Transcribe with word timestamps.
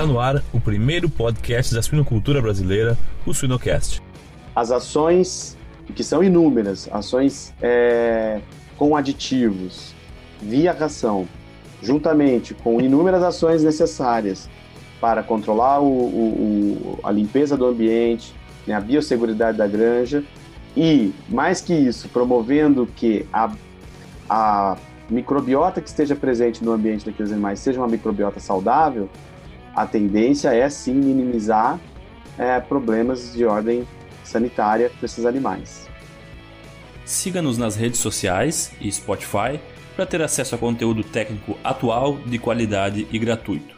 Está 0.00 0.10
no 0.10 0.18
ar 0.18 0.42
o 0.50 0.58
primeiro 0.58 1.10
podcast 1.10 1.74
da 1.74 1.82
suinocultura 1.82 2.40
brasileira, 2.40 2.96
o 3.26 3.34
Suinocast. 3.34 4.00
As 4.56 4.70
ações, 4.70 5.58
que 5.94 6.02
são 6.02 6.24
inúmeras, 6.24 6.88
ações 6.90 7.52
é, 7.60 8.40
com 8.78 8.96
aditivos, 8.96 9.94
via 10.40 10.72
ração, 10.72 11.28
juntamente 11.82 12.54
com 12.54 12.80
inúmeras 12.80 13.22
ações 13.22 13.62
necessárias 13.62 14.48
para 15.02 15.22
controlar 15.22 15.80
o, 15.82 15.86
o, 15.86 16.98
a 17.04 17.10
limpeza 17.10 17.54
do 17.54 17.66
ambiente, 17.66 18.34
né, 18.66 18.72
a 18.72 18.80
biosseguridade 18.80 19.58
da 19.58 19.66
granja 19.66 20.24
e, 20.74 21.12
mais 21.28 21.60
que 21.60 21.74
isso, 21.74 22.08
promovendo 22.08 22.88
que 22.96 23.26
a, 23.30 23.52
a 24.30 24.78
microbiota 25.10 25.78
que 25.82 25.90
esteja 25.90 26.16
presente 26.16 26.64
no 26.64 26.72
ambiente 26.72 27.04
daqueles 27.04 27.32
animais 27.32 27.60
seja 27.60 27.78
uma 27.78 27.88
microbiota 27.88 28.40
saudável, 28.40 29.10
a 29.74 29.86
tendência 29.86 30.54
é 30.54 30.68
sim 30.68 30.94
minimizar 30.94 31.78
é, 32.38 32.58
problemas 32.60 33.32
de 33.32 33.44
ordem 33.44 33.86
sanitária 34.24 34.90
para 34.90 35.06
esses 35.06 35.24
animais. 35.26 35.88
Siga-nos 37.04 37.58
nas 37.58 37.76
redes 37.76 38.00
sociais 38.00 38.72
e 38.80 38.90
Spotify 38.90 39.60
para 39.96 40.06
ter 40.06 40.22
acesso 40.22 40.54
a 40.54 40.58
conteúdo 40.58 41.02
técnico 41.02 41.58
atual, 41.62 42.16
de 42.18 42.38
qualidade 42.38 43.06
e 43.10 43.18
gratuito. 43.18 43.74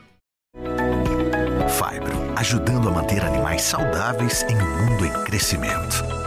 Fibro, 1.68 2.16
ajudando 2.36 2.88
a 2.88 2.92
manter 2.92 3.24
animais 3.24 3.62
saudáveis 3.62 4.44
em 4.44 4.54
um 4.54 4.90
mundo 4.90 5.06
em 5.06 5.24
crescimento. 5.24 6.21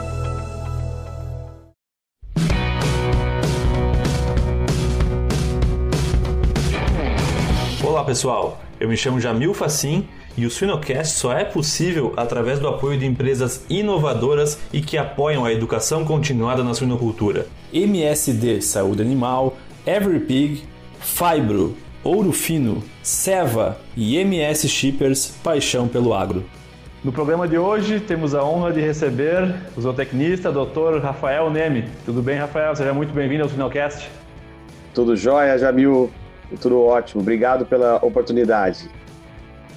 Pessoal, 8.05 8.61
eu 8.79 8.87
me 8.87 8.95
chamo 8.95 9.19
Jamil 9.19 9.53
Facim 9.53 10.07
e 10.37 10.45
o 10.45 10.49
Suinocast 10.49 11.17
só 11.17 11.33
é 11.33 11.43
possível 11.43 12.13
através 12.15 12.59
do 12.59 12.67
apoio 12.67 12.99
de 12.99 13.05
empresas 13.05 13.65
inovadoras 13.69 14.59
e 14.71 14.79
que 14.79 14.97
apoiam 14.97 15.43
a 15.43 15.51
educação 15.51 16.05
continuada 16.05 16.63
na 16.63 16.73
suinocultura. 16.73 17.47
MSD 17.73 18.61
Saúde 18.61 19.01
Animal, 19.01 19.57
Everypig, 19.85 20.63
Fibro, 20.99 21.75
Ouro 22.03 22.31
Fino, 22.31 22.83
Seva 23.01 23.77
e 23.97 24.17
MS 24.17 24.69
Shippers 24.69 25.33
Paixão 25.43 25.87
pelo 25.87 26.13
Agro. 26.13 26.45
No 27.03 27.11
programa 27.11 27.47
de 27.47 27.57
hoje 27.57 27.99
temos 27.99 28.35
a 28.35 28.43
honra 28.43 28.71
de 28.71 28.81
receber 28.81 29.55
o 29.75 29.81
zootecnista 29.81 30.51
Dr. 30.51 30.99
Rafael 31.01 31.49
Neme. 31.49 31.85
Tudo 32.05 32.21
bem, 32.21 32.37
Rafael? 32.37 32.75
Seja 32.75 32.93
muito 32.93 33.13
bem-vindo 33.13 33.43
ao 33.43 33.49
Suinocast. 33.49 34.09
Tudo 34.93 35.15
jóia, 35.15 35.57
Jamil. 35.57 36.11
Tudo 36.61 36.81
ótimo. 36.81 37.21
Obrigado 37.21 37.65
pela 37.65 37.97
oportunidade. 37.97 38.89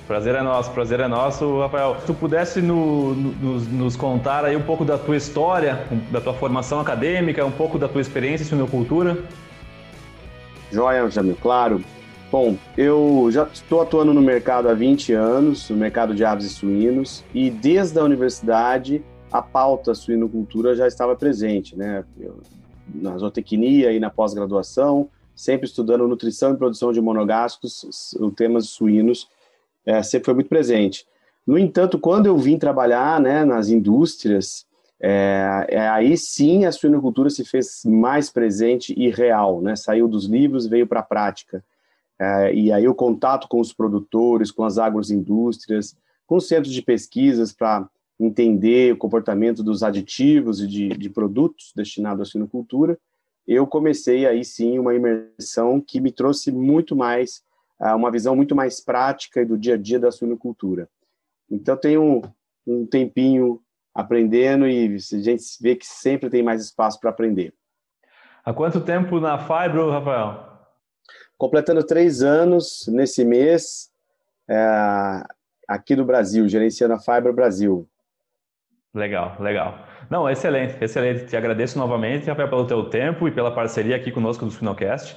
Prazer 0.06 0.34
é 0.34 0.42
nosso, 0.42 0.70
prazer 0.70 1.00
é 1.00 1.06
nosso, 1.06 1.60
Rafael. 1.60 1.96
Se 2.00 2.06
tu 2.06 2.14
pudesse 2.14 2.62
no, 2.62 3.14
no, 3.14 3.32
nos, 3.32 3.68
nos, 3.68 3.96
contar 3.96 4.42
aí 4.42 4.56
um 4.56 4.62
pouco 4.62 4.82
da 4.82 4.96
tua 4.96 5.16
história, 5.16 5.86
da 6.10 6.18
tua 6.18 6.32
formação 6.32 6.80
acadêmica, 6.80 7.44
um 7.44 7.50
pouco 7.50 7.78
da 7.78 7.86
tua 7.88 8.00
experiência 8.00 8.42
em 8.42 8.46
suinocultura. 8.46 9.18
Joia, 10.72 11.10
Jamil, 11.10 11.36
claro. 11.40 11.84
Bom, 12.32 12.56
eu 12.76 13.28
já 13.30 13.46
estou 13.52 13.82
atuando 13.82 14.14
no 14.14 14.22
mercado 14.22 14.68
há 14.68 14.74
20 14.74 15.12
anos, 15.12 15.68
no 15.68 15.76
mercado 15.76 16.14
de 16.14 16.24
aves 16.24 16.46
e 16.46 16.50
suínos, 16.50 17.22
e 17.34 17.50
desde 17.50 17.98
a 17.98 18.02
universidade 18.02 19.02
a 19.30 19.42
pauta 19.42 19.94
suinocultura 19.94 20.74
já 20.74 20.86
estava 20.86 21.14
presente, 21.16 21.76
né? 21.76 22.04
Eu, 22.18 22.38
na 22.94 23.16
zootecnia 23.18 23.92
e 23.92 24.00
na 24.00 24.08
pós-graduação, 24.08 25.10
sempre 25.38 25.66
estudando 25.66 26.08
nutrição 26.08 26.52
e 26.52 26.56
produção 26.56 26.92
de 26.92 27.00
monogástricos, 27.00 28.12
o 28.18 28.28
temas 28.32 28.68
suínos 28.70 29.28
é, 29.86 30.02
sempre 30.02 30.26
foi 30.26 30.34
muito 30.34 30.48
presente. 30.48 31.06
No 31.46 31.56
entanto, 31.56 31.96
quando 31.96 32.26
eu 32.26 32.36
vim 32.36 32.58
trabalhar 32.58 33.20
né, 33.20 33.44
nas 33.44 33.68
indústrias, 33.68 34.66
é, 35.00 35.66
é, 35.68 35.88
aí 35.88 36.18
sim 36.18 36.64
a 36.64 36.72
suinocultura 36.72 37.30
se 37.30 37.44
fez 37.44 37.84
mais 37.84 38.30
presente 38.30 38.92
e 38.98 39.08
real, 39.10 39.62
né? 39.62 39.76
Saiu 39.76 40.08
dos 40.08 40.26
livros, 40.26 40.66
veio 40.66 40.88
para 40.88 41.00
a 41.00 41.04
prática. 41.04 41.64
É, 42.18 42.52
e 42.52 42.72
aí 42.72 42.88
o 42.88 42.94
contato 42.94 43.46
com 43.46 43.60
os 43.60 43.72
produtores, 43.72 44.50
com 44.50 44.64
as 44.64 44.76
agroindústrias, 44.76 45.96
com 46.26 46.40
centros 46.40 46.74
de 46.74 46.82
pesquisas 46.82 47.52
para 47.52 47.88
entender 48.18 48.92
o 48.92 48.98
comportamento 48.98 49.62
dos 49.62 49.84
aditivos 49.84 50.60
e 50.60 50.66
de, 50.66 50.88
de 50.88 51.08
produtos 51.08 51.72
destinados 51.76 52.28
à 52.28 52.30
suinocultura, 52.30 52.98
eu 53.54 53.66
comecei 53.66 54.26
aí 54.26 54.44
sim 54.44 54.78
uma 54.78 54.94
imersão 54.94 55.80
que 55.80 56.00
me 56.00 56.12
trouxe 56.12 56.52
muito 56.52 56.94
mais, 56.94 57.42
uh, 57.80 57.96
uma 57.96 58.10
visão 58.10 58.36
muito 58.36 58.54
mais 58.54 58.78
prática 58.80 59.44
do 59.46 59.56
dia 59.56 59.74
a 59.74 59.78
dia 59.78 59.98
da 59.98 60.10
suinocultura. 60.10 60.88
Então, 61.50 61.76
tenho 61.76 62.02
um, 62.02 62.22
um 62.66 62.86
tempinho 62.86 63.62
aprendendo 63.94 64.68
e 64.68 64.94
a 64.94 65.18
gente 65.18 65.42
vê 65.60 65.74
que 65.74 65.86
sempre 65.86 66.28
tem 66.28 66.42
mais 66.42 66.62
espaço 66.62 67.00
para 67.00 67.10
aprender. 67.10 67.54
Há 68.44 68.52
quanto 68.52 68.80
tempo 68.80 69.18
na 69.18 69.38
Fibro, 69.38 69.90
Rafael? 69.90 70.46
Completando 71.36 71.84
três 71.84 72.22
anos 72.22 72.86
nesse 72.88 73.24
mês, 73.24 73.90
é, 74.48 75.24
aqui 75.66 75.96
no 75.96 76.04
Brasil, 76.04 76.48
gerenciando 76.48 76.94
a 76.94 76.98
Fibro 76.98 77.32
Brasil. 77.32 77.88
Legal, 78.94 79.36
legal. 79.40 79.78
Não, 80.10 80.28
excelente, 80.28 80.76
excelente. 80.82 81.26
Te 81.26 81.36
agradeço 81.36 81.78
novamente, 81.78 82.28
Rafael, 82.28 82.48
pelo 82.48 82.66
teu 82.66 82.84
tempo 82.84 83.28
e 83.28 83.30
pela 83.30 83.50
parceria 83.50 83.96
aqui 83.96 84.10
conosco 84.10 84.44
do 84.44 84.50
Finalcast. 84.50 85.16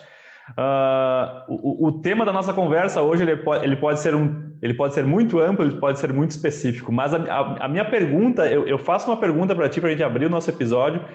Uh, 0.51 1.45
o, 1.47 1.87
o, 1.87 2.01
tema 2.01 2.25
da 2.25 2.33
nossa 2.33 2.53
conversa 2.53 3.01
hoje 3.01 3.23
ele 3.23 3.37
pode, 3.37 3.63
ele 3.63 3.75
pode, 3.77 3.99
ser 4.01 4.13
um, 4.13 4.51
ele 4.61 4.73
pode 4.73 4.93
ser 4.93 5.05
muito 5.05 5.39
amplo, 5.39 5.63
ele 5.63 5.79
pode 5.79 5.99
ser 5.99 6.11
muito 6.11 6.31
específico. 6.31 6.91
Mas 6.91 7.13
a, 7.13 7.17
a, 7.17 7.65
a 7.65 7.67
minha 7.69 7.85
pergunta, 7.85 8.47
eu, 8.47 8.67
eu, 8.67 8.77
faço 8.77 9.09
uma 9.09 9.17
pergunta 9.17 9.55
para 9.55 9.69
ti 9.69 9.79
para 9.79 9.89
a 9.89 9.91
gente 9.91 10.03
abrir 10.03 10.25
o 10.25 10.29
nosso 10.29 10.49
episódio, 10.49 11.05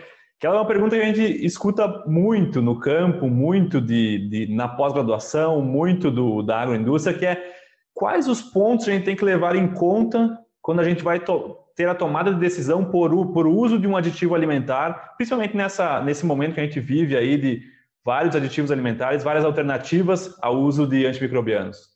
que 0.41 0.47
ela 0.47 0.57
é 0.57 0.61
uma 0.61 0.67
pergunta 0.67 0.97
que 0.97 1.03
a 1.03 1.07
gente 1.07 1.45
escuta 1.45 2.05
muito 2.07 2.63
no 2.63 2.79
campo, 2.79 3.29
muito 3.29 3.81
de, 3.81 4.29
de 4.29 4.55
na 4.55 4.69
pós-graduação, 4.69 5.61
muito 5.61 6.11
do, 6.11 6.43
da 6.43 6.61
agroindústria, 6.61 7.17
que 7.17 7.27
é 7.27 7.43
quais 7.93 8.29
os 8.29 8.41
pontos 8.41 8.89
a 8.89 8.93
gente 8.93 9.05
tem 9.05 9.17
que 9.17 9.25
levar 9.25 9.55
em 9.55 9.69
conta 9.69 10.39
quando 10.63 10.81
a 10.81 10.85
gente 10.85 11.03
vai 11.03 11.21
ter 11.77 11.89
a 11.89 11.95
tomada 11.95 12.33
de 12.33 12.41
decisão 12.41 12.85
por, 12.85 13.11
por 13.33 13.47
uso 13.47 13.79
de 13.79 13.87
um 13.87 13.97
aditivo 13.97 14.35
alimentar, 14.35 15.15
principalmente 15.17 15.55
nessa, 15.55 16.03
nesse 16.03 16.25
momento 16.25 16.55
que 16.55 16.61
a 16.61 16.65
gente 16.65 16.81
vive 16.81 17.15
aí 17.15 17.37
de 17.37 17.63
vários 18.03 18.35
aditivos 18.35 18.71
alimentares, 18.71 19.23
várias 19.23 19.45
alternativas 19.45 20.35
ao 20.41 20.57
uso 20.57 20.87
de 20.87 21.07
antimicrobianos? 21.07 21.95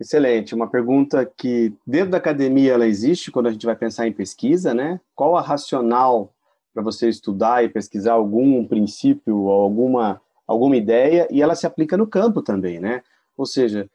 Excelente, 0.00 0.54
uma 0.54 0.68
pergunta 0.68 1.24
que 1.24 1.72
dentro 1.86 2.10
da 2.10 2.16
academia 2.18 2.72
ela 2.72 2.86
existe 2.86 3.30
quando 3.30 3.46
a 3.46 3.52
gente 3.52 3.66
vai 3.66 3.76
pensar 3.76 4.08
em 4.08 4.12
pesquisa, 4.12 4.74
né? 4.74 4.98
Qual 5.14 5.36
a 5.36 5.42
racional 5.42 6.34
para 6.72 6.82
você 6.82 7.08
estudar 7.08 7.62
e 7.62 7.68
pesquisar 7.68 8.14
algum 8.14 8.66
princípio 8.66 9.48
alguma 9.48 10.20
alguma 10.46 10.76
ideia 10.76 11.28
e 11.30 11.42
ela 11.42 11.54
se 11.54 11.66
aplica 11.66 11.96
no 11.96 12.06
campo 12.06 12.42
também, 12.42 12.80
né? 12.80 13.02
Ou 13.36 13.44
seja, 13.44 13.88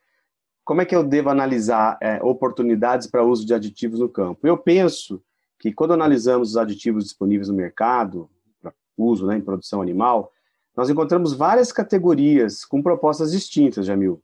como 0.65 0.81
é 0.81 0.85
que 0.85 0.95
eu 0.95 1.03
devo 1.03 1.29
analisar 1.29 1.97
é, 2.01 2.21
oportunidades 2.23 3.05
para 3.05 3.23
uso 3.23 3.45
de 3.45 3.53
aditivos 3.53 3.99
no 3.99 4.09
campo? 4.09 4.47
Eu 4.47 4.57
penso 4.57 5.21
que 5.59 5.71
quando 5.71 5.93
analisamos 5.93 6.49
os 6.49 6.57
aditivos 6.57 7.03
disponíveis 7.03 7.47
no 7.47 7.53
mercado, 7.53 8.27
para 8.59 8.73
uso 8.97 9.27
né, 9.27 9.37
em 9.37 9.41
produção 9.41 9.79
animal, 9.79 10.31
nós 10.75 10.89
encontramos 10.89 11.33
várias 11.33 11.71
categorias 11.71 12.65
com 12.65 12.81
propostas 12.81 13.31
distintas, 13.31 13.85
Jamil. 13.85 14.21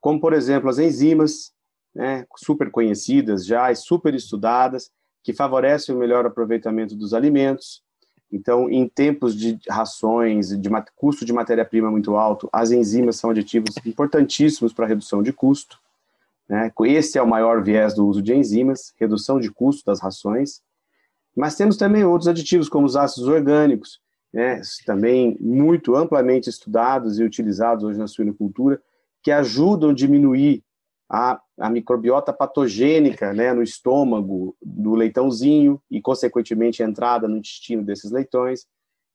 Como, 0.00 0.20
por 0.20 0.32
exemplo, 0.32 0.68
as 0.68 0.78
enzimas, 0.78 1.54
né, 1.94 2.26
super 2.36 2.68
conhecidas 2.70 3.46
já 3.46 3.70
e 3.70 3.76
super 3.76 4.12
estudadas, 4.12 4.90
que 5.22 5.32
favorecem 5.32 5.94
o 5.94 5.98
melhor 5.98 6.26
aproveitamento 6.26 6.96
dos 6.96 7.14
alimentos. 7.14 7.82
Então, 8.30 8.68
em 8.68 8.88
tempos 8.88 9.36
de 9.36 9.58
rações, 9.68 10.48
de 10.48 10.68
custo 10.94 11.24
de 11.24 11.32
matéria-prima 11.32 11.90
muito 11.90 12.16
alto, 12.16 12.48
as 12.52 12.70
enzimas 12.70 13.16
são 13.16 13.30
aditivos 13.30 13.74
importantíssimos 13.86 14.72
para 14.72 14.86
redução 14.86 15.22
de 15.22 15.32
custo. 15.32 15.78
Né? 16.48 16.72
Esse 16.86 17.18
é 17.18 17.22
o 17.22 17.26
maior 17.26 17.62
viés 17.62 17.94
do 17.94 18.06
uso 18.06 18.20
de 18.20 18.34
enzimas, 18.34 18.92
redução 18.98 19.38
de 19.38 19.50
custo 19.50 19.84
das 19.84 20.00
rações. 20.00 20.60
Mas 21.36 21.54
temos 21.54 21.76
também 21.76 22.04
outros 22.04 22.28
aditivos, 22.28 22.68
como 22.68 22.86
os 22.86 22.96
ácidos 22.96 23.28
orgânicos, 23.28 24.00
né? 24.32 24.60
também 24.84 25.36
muito 25.40 25.94
amplamente 25.94 26.50
estudados 26.50 27.18
e 27.18 27.24
utilizados 27.24 27.84
hoje 27.84 27.98
na 27.98 28.08
suinocultura, 28.08 28.80
que 29.22 29.30
ajudam 29.30 29.90
a 29.90 29.94
diminuir 29.94 30.62
a, 31.08 31.40
a 31.58 31.70
microbiota 31.70 32.32
patogênica 32.32 33.32
né, 33.32 33.52
no 33.52 33.62
estômago 33.62 34.56
do 34.60 34.94
leitãozinho 34.94 35.80
e, 35.90 36.00
consequentemente, 36.00 36.82
a 36.82 36.86
entrada 36.86 37.28
no 37.28 37.36
intestino 37.36 37.84
desses 37.84 38.10
leitões. 38.10 38.66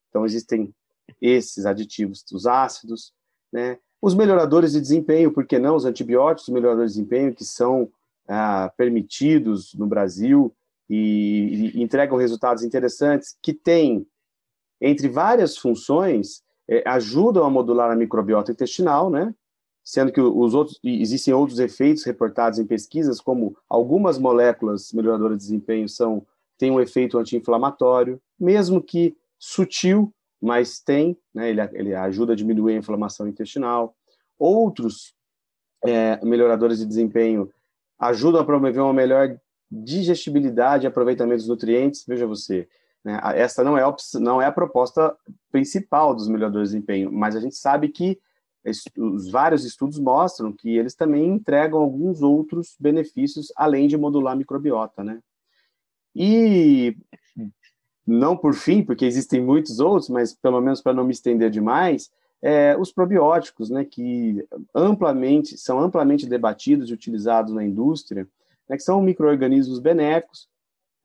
Então, 0.10 0.26
existem 0.26 0.74
esses 1.22 1.66
aditivos, 1.66 2.24
os 2.32 2.46
ácidos, 2.46 3.14
né? 3.52 3.78
Os 4.02 4.16
melhoradores 4.16 4.72
de 4.72 4.82
desempenho, 4.82 5.32
por 5.32 5.46
que 5.46 5.60
não? 5.60 5.76
Os 5.76 5.86
antibióticos, 5.86 6.48
os 6.48 6.54
melhoradores 6.54 6.94
de 6.94 7.00
desempenho, 7.00 7.36
que 7.36 7.46
são 7.46 7.92
ah, 8.28 8.72
permitidos 8.76 9.76
no 9.76 9.86
Brasil 9.86 10.56
e, 10.90 11.72
e, 11.76 11.84
entregam 11.84 12.18
resultados 12.18 12.64
interessantes, 12.64 13.38
que 13.42 13.54
têm, 13.54 14.08
entre 14.80 15.08
várias 15.08 15.56
funções, 15.56 16.42
eh, 16.68 16.84
ajudam 16.86 17.46
a 17.46 17.50
modular 17.50 17.92
a 17.92 17.96
microbiota 17.96 18.52
intestinal, 18.52 19.10
né? 19.10 19.36
Sendo 19.84 20.12
que 20.12 20.22
os 20.22 20.54
outros 20.54 20.80
existem 20.84 21.34
outros 21.34 21.60
efeitos 21.60 22.04
reportados 22.04 22.60
em 22.60 22.66
pesquisas, 22.66 23.20
como 23.20 23.58
algumas 23.68 24.18
moléculas 24.18 24.92
melhoradoras 24.94 25.38
de 25.38 25.44
desempenho 25.44 25.90
são 25.90 26.26
têm 26.58 26.70
um 26.70 26.80
efeito 26.80 27.18
anti-inflamatório, 27.18 28.22
mesmo 28.40 28.84
que 28.84 29.18
sutil, 29.40 30.14
mas 30.40 30.80
tem, 30.80 31.18
né, 31.34 31.50
ele, 31.50 31.62
ele 31.74 31.96
ajuda 31.96 32.34
a 32.34 32.36
diminuir 32.36 32.74
a 32.74 32.78
inflamação 32.78 33.28
intestinal. 33.28 33.96
Outros 34.38 35.16
é, 35.84 36.24
melhoradores 36.24 36.78
de 36.78 36.86
desempenho 36.86 37.52
ajudam 37.98 38.42
a 38.42 38.46
promover 38.46 38.80
uma 38.80 38.94
melhor 38.94 39.36
digestibilidade 39.72 40.86
e 40.86 40.88
aproveitamento 40.88 41.38
dos 41.38 41.48
nutrientes. 41.48 42.06
Veja 42.08 42.28
você, 42.28 42.68
né, 43.04 43.20
essa 43.34 43.64
não 43.64 43.76
é, 43.76 43.96
não 44.20 44.40
é 44.40 44.46
a 44.46 44.52
proposta 44.52 45.16
principal 45.52 46.14
dos 46.14 46.28
melhoradores 46.28 46.70
de 46.70 46.76
desempenho, 46.76 47.12
mas 47.12 47.36
a 47.36 47.40
gente 47.40 47.56
sabe 47.56 47.90
que 47.90 48.20
os 48.98 49.30
vários 49.30 49.66
estudos 49.66 50.00
mostram 50.00 50.52
que 50.52 50.78
eles 50.78 50.94
também 50.94 51.28
entregam 51.28 51.80
alguns 51.80 52.22
outros 52.22 52.76
benefícios 52.80 53.52
além 53.56 53.88
de 53.88 53.98
modular 53.98 54.34
a 54.34 54.36
microbiota, 54.36 55.04
né? 55.04 55.20
E 56.16 56.96
não 58.06 58.36
por 58.36 58.54
fim, 58.54 58.84
porque 58.84 59.06
existem 59.06 59.42
muitos 59.42 59.80
outros, 59.80 60.10
mas 60.10 60.34
pelo 60.34 60.62
menos 60.62 60.82
para 60.82 60.94
não 60.94 61.04
me 61.04 61.14
estender 61.14 61.50
demais, 61.50 62.12
é, 62.42 62.76
os 62.78 62.92
probióticos, 62.92 63.70
né, 63.70 63.86
que 63.86 64.46
amplamente 64.74 65.58
são 65.58 65.80
amplamente 65.80 66.28
debatidos 66.28 66.90
e 66.90 66.94
utilizados 66.94 67.54
na 67.54 67.64
indústria, 67.64 68.28
né, 68.68 68.76
que 68.76 68.84
são 68.84 69.02
microorganismos 69.02 69.80
benéficos 69.80 70.50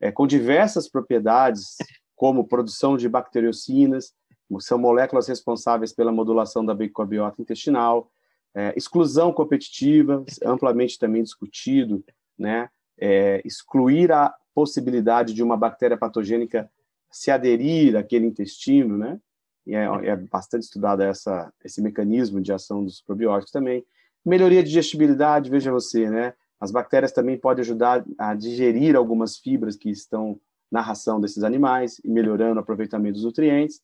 é, 0.01 0.11
com 0.11 0.27
diversas 0.27 0.89
propriedades, 0.89 1.77
como 2.17 2.47
produção 2.47 2.97
de 2.97 3.09
bacteriocinas, 3.09 4.15
são 4.61 4.79
moléculas 4.79 5.29
responsáveis 5.29 5.93
pela 5.93 6.13
modulação 6.13 6.65
da 6.65 6.75
microbiota 6.75 7.43
intestinal, 7.43 8.11
é, 8.55 8.73
exclusão 8.77 9.33
competitiva, 9.33 10.25
amplamente 10.45 10.99
também 10.99 11.23
discutido, 11.23 12.05
né? 12.39 12.69
É, 12.99 13.43
excluir 13.45 14.11
a 14.11 14.35
possibilidade 14.55 15.35
de 15.35 15.43
uma 15.43 15.57
bactéria 15.57 15.99
patogênica 15.99 16.71
se 17.11 17.31
aderir 17.31 17.97
àquele 17.97 18.27
intestino, 18.27 18.97
né? 18.97 19.21
E 19.67 19.75
é, 19.75 19.85
é 19.85 20.17
bastante 20.17 20.63
estudado 20.63 21.03
essa, 21.03 21.53
esse 21.65 21.83
mecanismo 21.83 22.41
de 22.41 22.53
ação 22.53 22.85
dos 22.85 23.03
probióticos 23.03 23.53
também. 23.53 23.85
Melhoria 24.25 24.63
de 24.63 24.69
digestibilidade, 24.69 25.51
veja 25.51 25.71
você, 25.71 26.09
né? 26.09 26.35
As 26.59 26.71
bactérias 26.71 27.13
também 27.13 27.39
podem 27.39 27.63
ajudar 27.63 28.05
a 28.17 28.35
digerir 28.35 28.97
algumas 28.97 29.37
fibras 29.37 29.77
que 29.77 29.91
estão 29.91 30.41
na 30.71 30.81
ração 30.81 31.21
desses 31.21 31.45
animais 31.45 32.01
melhorando 32.05 32.57
o 32.57 32.63
aproveitamento 32.63 33.15
dos 33.15 33.25
nutrientes. 33.25 33.81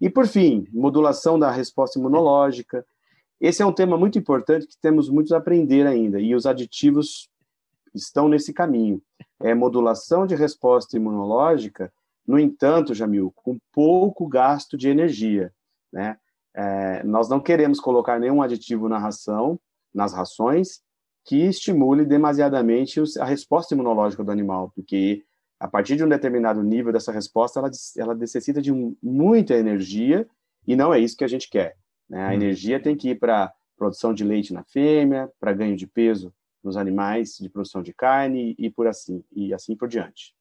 E, 0.00 0.10
por 0.10 0.26
fim, 0.26 0.66
modulação 0.72 1.38
da 1.38 1.50
resposta 1.50 1.98
imunológica. 1.98 2.86
Esse 3.40 3.62
é 3.62 3.66
um 3.66 3.72
tema 3.72 3.96
muito 3.96 4.18
importante 4.18 4.66
que 4.66 4.78
temos 4.80 5.08
muito 5.08 5.34
a 5.34 5.38
aprender 5.38 5.86
ainda, 5.86 6.20
e 6.20 6.34
os 6.34 6.46
aditivos 6.46 7.28
estão 7.94 8.28
nesse 8.28 8.52
caminho. 8.52 9.00
É 9.40 9.54
modulação 9.54 10.26
de 10.26 10.34
resposta 10.34 10.96
imunológica, 10.96 11.92
no 12.26 12.38
entanto, 12.38 12.94
Jamil, 12.94 13.32
com 13.36 13.58
pouco 13.72 14.26
gasto 14.26 14.76
de 14.76 14.88
energia. 14.88 15.52
Né? 15.92 16.18
É, 16.54 17.02
nós 17.04 17.28
não 17.28 17.40
queremos 17.40 17.78
colocar 17.78 18.18
nenhum 18.18 18.42
aditivo 18.42 18.88
na 18.88 18.98
ração, 18.98 19.58
nas 19.94 20.12
rações, 20.12 20.80
que 21.24 21.36
estimule 21.44 22.04
demasiadamente 22.04 23.00
a 23.18 23.24
resposta 23.24 23.74
imunológica 23.74 24.22
do 24.22 24.30
animal, 24.30 24.72
porque 24.74 25.24
a 25.58 25.68
partir 25.68 25.96
de 25.96 26.04
um 26.04 26.08
determinado 26.08 26.62
nível 26.62 26.92
dessa 26.92 27.12
resposta, 27.12 27.58
ela, 27.58 27.70
ela 27.96 28.14
necessita 28.14 28.60
de 28.60 28.72
um, 28.72 28.96
muita 29.02 29.54
energia 29.54 30.26
e 30.66 30.76
não 30.76 30.92
é 30.92 30.98
isso 30.98 31.16
que 31.16 31.24
a 31.24 31.28
gente 31.28 31.48
quer. 31.48 31.76
Né? 32.08 32.24
A 32.24 32.30
hum. 32.30 32.32
energia 32.32 32.80
tem 32.80 32.96
que 32.96 33.10
ir 33.10 33.18
para 33.18 33.52
produção 33.76 34.12
de 34.12 34.24
leite 34.24 34.52
na 34.52 34.64
fêmea, 34.64 35.30
para 35.38 35.52
ganho 35.52 35.76
de 35.76 35.86
peso 35.86 36.32
nos 36.62 36.76
animais 36.76 37.36
de 37.40 37.48
produção 37.48 37.82
de 37.82 37.94
carne 37.94 38.54
e 38.58 38.70
por 38.70 38.86
assim 38.86 39.22
e 39.32 39.54
assim 39.54 39.76
por 39.76 39.88
diante. 39.88 40.34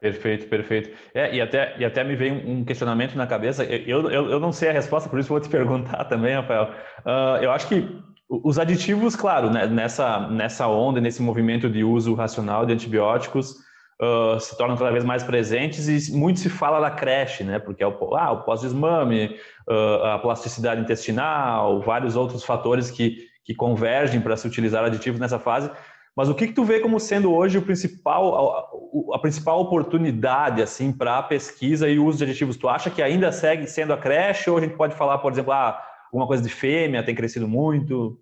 Perfeito, 0.00 0.48
perfeito. 0.48 0.96
É, 1.12 1.34
e, 1.34 1.40
até, 1.40 1.76
e 1.76 1.84
até 1.84 2.04
me 2.04 2.14
veio 2.14 2.34
um 2.48 2.64
questionamento 2.64 3.16
na 3.16 3.26
cabeça. 3.26 3.64
Eu, 3.64 4.08
eu, 4.08 4.30
eu 4.30 4.40
não 4.40 4.52
sei 4.52 4.68
a 4.68 4.72
resposta, 4.72 5.10
por 5.10 5.18
isso 5.18 5.28
vou 5.28 5.40
te 5.40 5.48
perguntar 5.50 6.04
também, 6.04 6.34
Rafael. 6.34 6.72
Uh, 7.00 7.42
eu 7.42 7.50
acho 7.50 7.68
que 7.68 8.00
os 8.28 8.58
aditivos, 8.58 9.16
claro, 9.16 9.50
né, 9.50 9.66
nessa, 9.66 10.28
nessa 10.28 10.68
onda, 10.68 11.00
nesse 11.00 11.20
movimento 11.20 11.68
de 11.68 11.82
uso 11.82 12.14
racional 12.14 12.64
de 12.64 12.72
antibióticos, 12.72 13.56
uh, 14.00 14.38
se 14.40 14.56
tornam 14.56 14.76
cada 14.76 14.90
vez 14.90 15.04
mais 15.04 15.22
presentes 15.22 15.88
e 15.88 16.16
muito 16.16 16.40
se 16.40 16.48
fala 16.48 16.80
da 16.80 16.90
creche, 16.90 17.44
né? 17.44 17.58
Porque 17.58 17.82
é 17.82 17.86
o, 17.86 18.14
ah, 18.14 18.32
o 18.32 18.42
pós-desmame, 18.42 19.36
uh, 19.68 20.04
a 20.04 20.18
plasticidade 20.18 20.80
intestinal, 20.80 21.80
vários 21.80 22.16
outros 22.16 22.44
fatores 22.44 22.90
que, 22.90 23.26
que 23.44 23.54
convergem 23.54 24.20
para 24.20 24.36
se 24.36 24.46
utilizar 24.46 24.84
aditivos 24.84 25.20
nessa 25.20 25.38
fase. 25.38 25.70
Mas 26.16 26.28
o 26.28 26.34
que, 26.34 26.48
que 26.48 26.52
tu 26.52 26.64
vê 26.64 26.80
como 26.80 26.98
sendo 26.98 27.32
hoje 27.32 27.58
o 27.58 27.62
principal, 27.62 28.72
a, 29.12 29.16
a 29.16 29.18
principal 29.20 29.60
oportunidade 29.60 30.60
assim 30.60 30.90
para 30.90 31.18
a 31.18 31.22
pesquisa 31.22 31.88
e 31.88 31.98
uso 31.98 32.18
de 32.18 32.24
aditivos? 32.24 32.56
Tu 32.56 32.68
acha 32.68 32.90
que 32.90 33.00
ainda 33.00 33.30
segue 33.30 33.66
sendo 33.68 33.92
a 33.92 33.96
creche 33.96 34.50
ou 34.50 34.58
a 34.58 34.60
gente 34.60 34.74
pode 34.74 34.96
falar, 34.96 35.18
por 35.18 35.30
exemplo, 35.30 35.52
ah, 35.52 35.80
alguma 36.06 36.26
coisa 36.26 36.42
de 36.42 36.48
fêmea 36.48 37.04
tem 37.04 37.14
crescido 37.14 37.46
muito? 37.46 38.18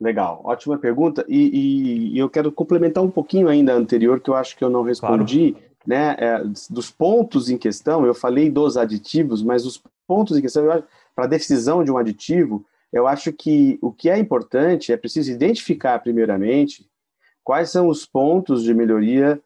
Legal, 0.00 0.42
ótima 0.44 0.76
pergunta. 0.78 1.24
E, 1.28 2.12
e, 2.12 2.18
eu 2.18 2.28
quero 2.28 2.52
complementar 2.52 3.02
um 3.02 3.10
pouquinho 3.10 3.48
ainda 3.48 3.72
a 3.72 3.76
anterior, 3.76 4.20
que 4.20 4.28
eu 4.28 4.34
acho 4.34 4.56
que 4.56 4.62
eu 4.62 4.70
não 4.70 4.82
respondi. 4.82 5.52
Claro. 5.52 5.66
Né, 5.86 6.16
é, 6.18 6.42
dos 6.68 6.90
pontos 6.90 7.48
em 7.48 7.56
questão, 7.56 8.04
eu 8.04 8.12
falei 8.12 8.50
dos 8.50 8.76
aditivos, 8.76 9.40
mas 9.40 9.64
os 9.64 9.80
pontos 10.04 10.36
em 10.36 10.42
questão, 10.42 10.64
para 11.14 11.24
a 11.26 11.28
decisão 11.28 11.84
de 11.84 11.92
um 11.92 11.96
aditivo, 11.96 12.66
eu 12.92 13.06
acho 13.06 13.32
que 13.32 13.78
o 13.80 13.92
que 13.92 14.10
é 14.10 14.18
importante 14.18 14.92
é 14.92 14.96
preciso 14.96 15.30
identificar, 15.30 16.00
primeiramente, 16.00 16.88
quais 17.44 17.70
são 17.70 17.88
os 17.88 18.04
pontos 18.04 18.64
de 18.64 18.74
melhoria 18.74 19.40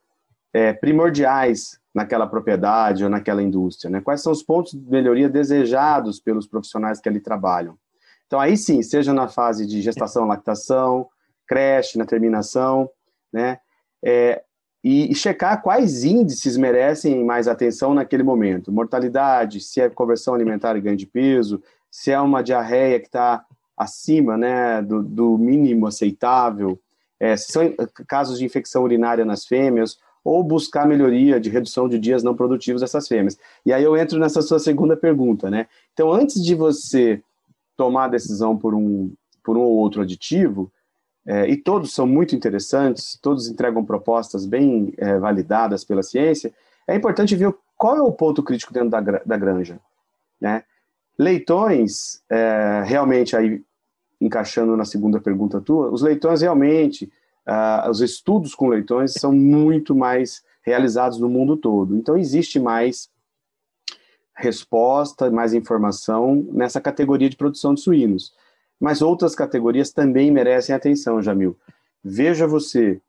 é, 0.52 0.72
primordiais 0.72 1.78
naquela 1.94 2.26
propriedade 2.26 3.04
ou 3.04 3.10
naquela 3.10 3.42
indústria, 3.42 3.90
né? 3.90 4.00
quais 4.00 4.22
são 4.22 4.32
os 4.32 4.42
pontos 4.42 4.72
de 4.72 4.90
melhoria 4.90 5.28
desejados 5.28 6.20
pelos 6.20 6.46
profissionais 6.46 7.00
que 7.00 7.08
ali 7.08 7.20
trabalham. 7.20 7.76
Então, 8.30 8.38
aí 8.38 8.56
sim, 8.56 8.80
seja 8.80 9.12
na 9.12 9.26
fase 9.26 9.66
de 9.66 9.82
gestação, 9.82 10.24
lactação, 10.24 11.08
creche, 11.48 11.98
na 11.98 12.04
terminação, 12.04 12.88
né? 13.32 13.58
É, 14.00 14.40
e, 14.84 15.10
e, 15.10 15.14
checar 15.16 15.60
quais 15.60 16.04
índices 16.04 16.56
merecem 16.56 17.24
mais 17.24 17.48
atenção 17.48 17.92
naquele 17.92 18.22
momento. 18.22 18.70
Mortalidade, 18.70 19.60
se 19.60 19.80
é 19.80 19.90
conversão 19.90 20.32
alimentar 20.32 20.76
e 20.76 20.80
ganho 20.80 20.96
de 20.96 21.06
peso, 21.06 21.60
se 21.90 22.12
é 22.12 22.20
uma 22.20 22.40
diarreia 22.40 23.00
que 23.00 23.06
está 23.06 23.44
acima 23.76 24.38
né, 24.38 24.80
do, 24.80 25.02
do, 25.02 25.36
mínimo 25.36 25.88
aceitável, 25.88 26.78
é, 27.18 27.36
se 27.36 27.50
são 27.50 27.74
casos 28.06 28.38
de 28.38 28.44
infecção 28.44 28.84
urinária 28.84 29.24
nas 29.24 29.44
fêmeas, 29.44 29.98
ou 30.22 30.44
buscar 30.44 30.86
melhoria 30.86 31.40
de 31.40 31.50
redução 31.50 31.88
de 31.88 31.98
dias 31.98 32.22
não 32.22 32.36
produtivos 32.36 32.80
dessas 32.80 33.08
fêmeas. 33.08 33.36
E 33.66 33.72
aí 33.72 33.82
eu 33.82 33.96
entro 33.96 34.20
nessa 34.20 34.40
sua 34.40 34.60
segunda 34.60 34.96
pergunta, 34.96 35.50
né? 35.50 35.66
Então, 35.92 36.12
antes 36.12 36.40
de 36.40 36.54
você 36.54 37.20
tomar 37.80 38.04
a 38.04 38.08
decisão 38.08 38.58
por 38.58 38.74
um, 38.74 39.10
por 39.42 39.56
um 39.56 39.62
ou 39.62 39.78
outro 39.78 40.02
aditivo, 40.02 40.70
é, 41.26 41.48
e 41.48 41.56
todos 41.56 41.94
são 41.94 42.06
muito 42.06 42.36
interessantes, 42.36 43.18
todos 43.22 43.48
entregam 43.48 43.82
propostas 43.82 44.44
bem 44.44 44.92
é, 44.98 45.18
validadas 45.18 45.82
pela 45.82 46.02
ciência, 46.02 46.52
é 46.86 46.94
importante 46.94 47.34
ver 47.34 47.54
qual 47.78 47.96
é 47.96 48.02
o 48.02 48.12
ponto 48.12 48.42
crítico 48.42 48.70
dentro 48.70 48.90
da, 48.90 49.00
da 49.00 49.36
granja. 49.38 49.80
Né? 50.38 50.62
Leitões, 51.18 52.22
é, 52.28 52.82
realmente, 52.84 53.34
aí 53.34 53.62
encaixando 54.20 54.76
na 54.76 54.84
segunda 54.84 55.18
pergunta 55.18 55.58
tua, 55.58 55.90
os 55.90 56.02
leitões 56.02 56.42
realmente, 56.42 57.10
uh, 57.48 57.88
os 57.88 58.02
estudos 58.02 58.54
com 58.54 58.68
leitões 58.68 59.14
são 59.14 59.32
muito 59.32 59.94
mais 59.94 60.42
realizados 60.60 61.18
no 61.18 61.30
mundo 61.30 61.56
todo. 61.56 61.96
Então, 61.96 62.18
existe 62.18 62.60
mais 62.60 63.08
resposta, 64.40 65.30
mais 65.30 65.52
informação 65.52 66.46
nessa 66.50 66.80
categoria 66.80 67.28
de 67.28 67.36
produção 67.36 67.74
de 67.74 67.80
suínos. 67.80 68.34
Mas 68.80 69.02
outras 69.02 69.34
categorias 69.34 69.92
também 69.92 70.30
merecem 70.30 70.74
atenção, 70.74 71.22
Jamil. 71.22 71.56
Veja 72.02 72.46
você, 72.46 73.00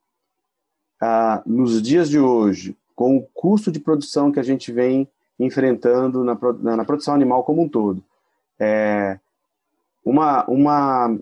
ah, 1.01 1.41
nos 1.45 1.81
dias 1.81 2.09
de 2.09 2.19
hoje, 2.19 2.75
com 2.93 3.17
o 3.17 3.27
custo 3.33 3.71
de 3.71 3.79
produção 3.79 4.31
que 4.31 4.39
a 4.39 4.43
gente 4.43 4.71
vem 4.71 5.07
enfrentando 5.39 6.23
na, 6.23 6.37
na 6.75 6.85
produção 6.85 7.15
animal 7.15 7.43
como 7.43 7.63
um 7.63 7.69
todo, 7.69 8.03
é, 8.59 9.17
uma, 10.05 10.45
uma, 10.45 11.17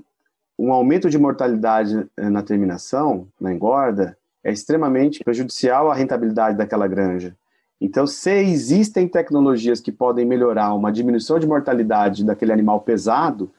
um 0.58 0.74
aumento 0.74 1.10
de 1.10 1.18
mortalidade 1.18 2.10
na 2.18 2.42
terminação, 2.42 3.28
na 3.40 3.54
engorda, 3.54 4.18
é 4.44 4.52
extremamente 4.52 5.24
prejudicial 5.24 5.90
à 5.90 5.94
rentabilidade 5.94 6.58
daquela 6.58 6.88
granja. 6.88 7.36
Então, 7.82 8.06
se 8.06 8.32
existem 8.42 9.08
tecnologias 9.08 9.80
que 9.80 9.92
podem 9.92 10.26
melhorar 10.26 10.74
uma 10.74 10.92
diminuição 10.92 11.40
de 11.40 11.48
mortalidade 11.48 12.26
daquele 12.26 12.52
animal 12.52 12.82
pesado, 12.82 13.50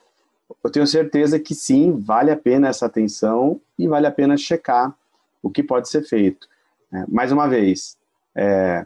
eu 0.63 0.69
tenho 0.69 0.85
certeza 0.85 1.39
que 1.39 1.55
sim, 1.55 1.97
vale 1.97 2.29
a 2.29 2.37
pena 2.37 2.67
essa 2.67 2.85
atenção 2.85 3.59
e 3.79 3.87
vale 3.87 4.05
a 4.05 4.11
pena 4.11 4.37
checar 4.37 4.95
o 5.41 5.49
que 5.49 5.63
pode 5.63 5.89
ser 5.89 6.03
feito. 6.03 6.47
É, 6.93 7.05
mais 7.07 7.31
uma 7.31 7.47
vez, 7.47 7.97
é, 8.35 8.85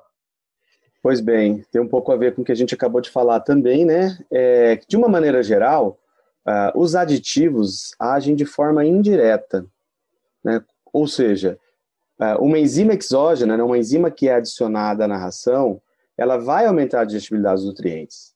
Pois 1.02 1.20
bem, 1.20 1.64
tem 1.72 1.80
um 1.80 1.88
pouco 1.88 2.12
a 2.12 2.16
ver 2.16 2.34
com 2.34 2.42
o 2.42 2.44
que 2.44 2.52
a 2.52 2.56
gente 2.56 2.74
acabou 2.74 3.00
de 3.00 3.10
falar 3.10 3.40
também, 3.40 3.84
né? 3.84 4.18
É, 4.30 4.78
de 4.86 4.96
uma 4.96 5.08
maneira 5.08 5.42
geral, 5.42 5.98
uh, 6.46 6.78
os 6.78 6.94
aditivos 6.94 7.94
agem 7.98 8.34
de 8.34 8.44
forma 8.44 8.84
indireta, 8.84 9.64
né? 10.44 10.62
Ou 10.92 11.06
seja, 11.06 11.58
uma 12.40 12.58
enzima 12.58 12.94
exógena, 12.94 13.56
né, 13.56 13.62
uma 13.62 13.78
enzima 13.78 14.10
que 14.10 14.28
é 14.28 14.34
adicionada 14.34 15.06
na 15.06 15.16
ração, 15.16 15.80
ela 16.16 16.36
vai 16.36 16.66
aumentar 16.66 17.02
a 17.02 17.04
digestibilidade 17.04 17.60
dos 17.60 17.66
nutrientes. 17.66 18.34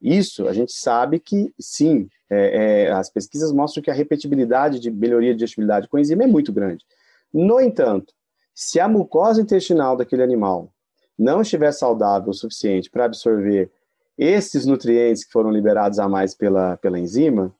Isso 0.00 0.46
a 0.46 0.52
gente 0.52 0.72
sabe 0.72 1.18
que 1.18 1.52
sim, 1.58 2.08
é, 2.30 2.84
é, 2.84 2.92
as 2.92 3.10
pesquisas 3.10 3.50
mostram 3.50 3.82
que 3.82 3.90
a 3.90 3.94
repetibilidade 3.94 4.78
de 4.78 4.90
melhoria 4.90 5.32
de 5.32 5.38
digestibilidade 5.38 5.88
com 5.88 5.98
enzima 5.98 6.24
é 6.24 6.26
muito 6.26 6.52
grande. 6.52 6.84
No 7.32 7.60
entanto, 7.60 8.14
se 8.54 8.78
a 8.78 8.88
mucosa 8.88 9.40
intestinal 9.40 9.96
daquele 9.96 10.22
animal 10.22 10.72
não 11.18 11.40
estiver 11.40 11.72
saudável 11.72 12.30
o 12.30 12.34
suficiente 12.34 12.90
para 12.90 13.06
absorver 13.06 13.70
esses 14.16 14.64
nutrientes 14.64 15.24
que 15.24 15.32
foram 15.32 15.50
liberados 15.50 15.98
a 15.98 16.08
mais 16.08 16.34
pela, 16.34 16.76
pela 16.76 16.98
enzima, 16.98 17.54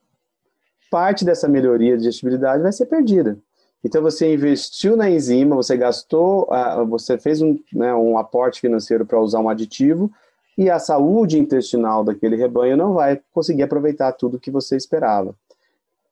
parte 0.91 1.25
dessa 1.25 1.49
melhoria 1.49 1.93
de 1.93 1.99
digestibilidade 1.99 2.63
vai 2.63 2.73
ser 2.73 2.87
perdida. 2.87 3.39
Então 3.87 4.03
você 4.03 4.35
investiu 4.35 4.97
na 4.97 5.09
enzima, 5.09 5.55
você 5.55 5.77
gastou, 5.77 6.49
você 6.89 7.17
fez 7.17 7.41
um, 7.41 7.57
né, 7.73 7.95
um 7.95 8.19
aporte 8.19 8.61
financeiro 8.61 9.07
para 9.07 9.21
usar 9.21 9.39
um 9.39 9.49
aditivo 9.49 10.11
e 10.59 10.69
a 10.69 10.81
saúde 10.81 11.39
intestinal 11.39 12.03
daquele 12.03 12.35
rebanho 12.35 12.77
não 12.77 12.95
vai 12.95 13.21
conseguir 13.33 13.63
aproveitar 13.63 14.11
tudo 14.11 14.41
que 14.41 14.51
você 14.51 14.77
esperava. 14.77 15.37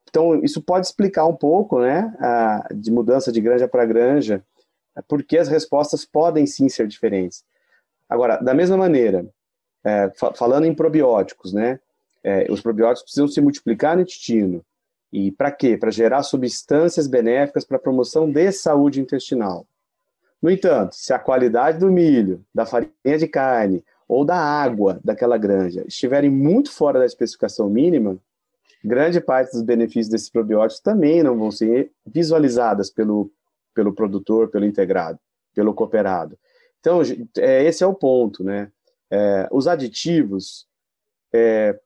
Então 0.09 0.41
isso 0.41 0.61
pode 0.61 0.87
explicar 0.87 1.25
um 1.25 1.35
pouco, 1.35 1.81
né, 1.81 2.13
de 2.73 2.89
mudança 2.89 3.29
de 3.29 3.41
granja 3.41 3.67
para 3.67 3.85
granja, 3.85 4.41
porque 5.05 5.37
as 5.37 5.49
respostas 5.49 6.05
podem 6.05 6.47
sim 6.47 6.69
ser 6.69 6.87
diferentes. 6.87 7.43
Agora, 8.07 8.37
da 8.37 8.53
mesma 8.53 8.77
maneira, 8.77 9.25
é, 9.83 10.09
falando 10.35 10.63
em 10.63 10.73
probióticos, 10.73 11.51
né, 11.51 11.77
é, 12.23 12.49
os 12.49 12.61
probióticos 12.61 13.03
precisam 13.03 13.27
se 13.27 13.41
multiplicar 13.41 13.97
no 13.97 14.03
intestino, 14.03 14.63
e 15.11 15.31
para 15.31 15.51
quê? 15.51 15.77
Para 15.77 15.91
gerar 15.91 16.23
substâncias 16.23 17.07
benéficas 17.07 17.63
para 17.63 17.77
a 17.77 17.79
promoção 17.79 18.29
de 18.29 18.51
saúde 18.51 18.99
intestinal. 18.99 19.65
No 20.41 20.51
entanto, 20.51 20.95
se 20.95 21.13
a 21.13 21.19
qualidade 21.19 21.79
do 21.79 21.91
milho, 21.91 22.45
da 22.53 22.65
farinha 22.65 23.17
de 23.17 23.27
carne 23.27 23.83
ou 24.07 24.23
da 24.23 24.37
água 24.37 24.99
daquela 25.03 25.37
granja 25.37 25.83
estiverem 25.87 26.29
muito 26.29 26.71
fora 26.71 26.99
da 26.99 27.05
especificação 27.05 27.69
mínima, 27.69 28.19
grande 28.83 29.19
parte 29.19 29.53
dos 29.53 29.63
benefícios 29.63 30.09
desses 30.09 30.29
probióticos 30.29 30.81
também 30.81 31.23
não 31.23 31.37
vão 31.37 31.49
ser 31.49 31.91
visualizadas 32.05 32.91
pelo, 32.91 33.31
pelo 33.73 33.93
produtor, 33.93 34.49
pelo 34.49 34.65
integrado, 34.65 35.17
pelo 35.55 35.73
cooperado. 35.73 36.37
Então, 36.79 37.01
é, 37.37 37.63
esse 37.63 37.83
é 37.83 37.87
o 37.87 37.95
ponto, 37.95 38.43
né? 38.43 38.71
É, 39.09 39.47
os 39.51 39.67
aditivos, 39.67 40.67
é, 41.33 41.79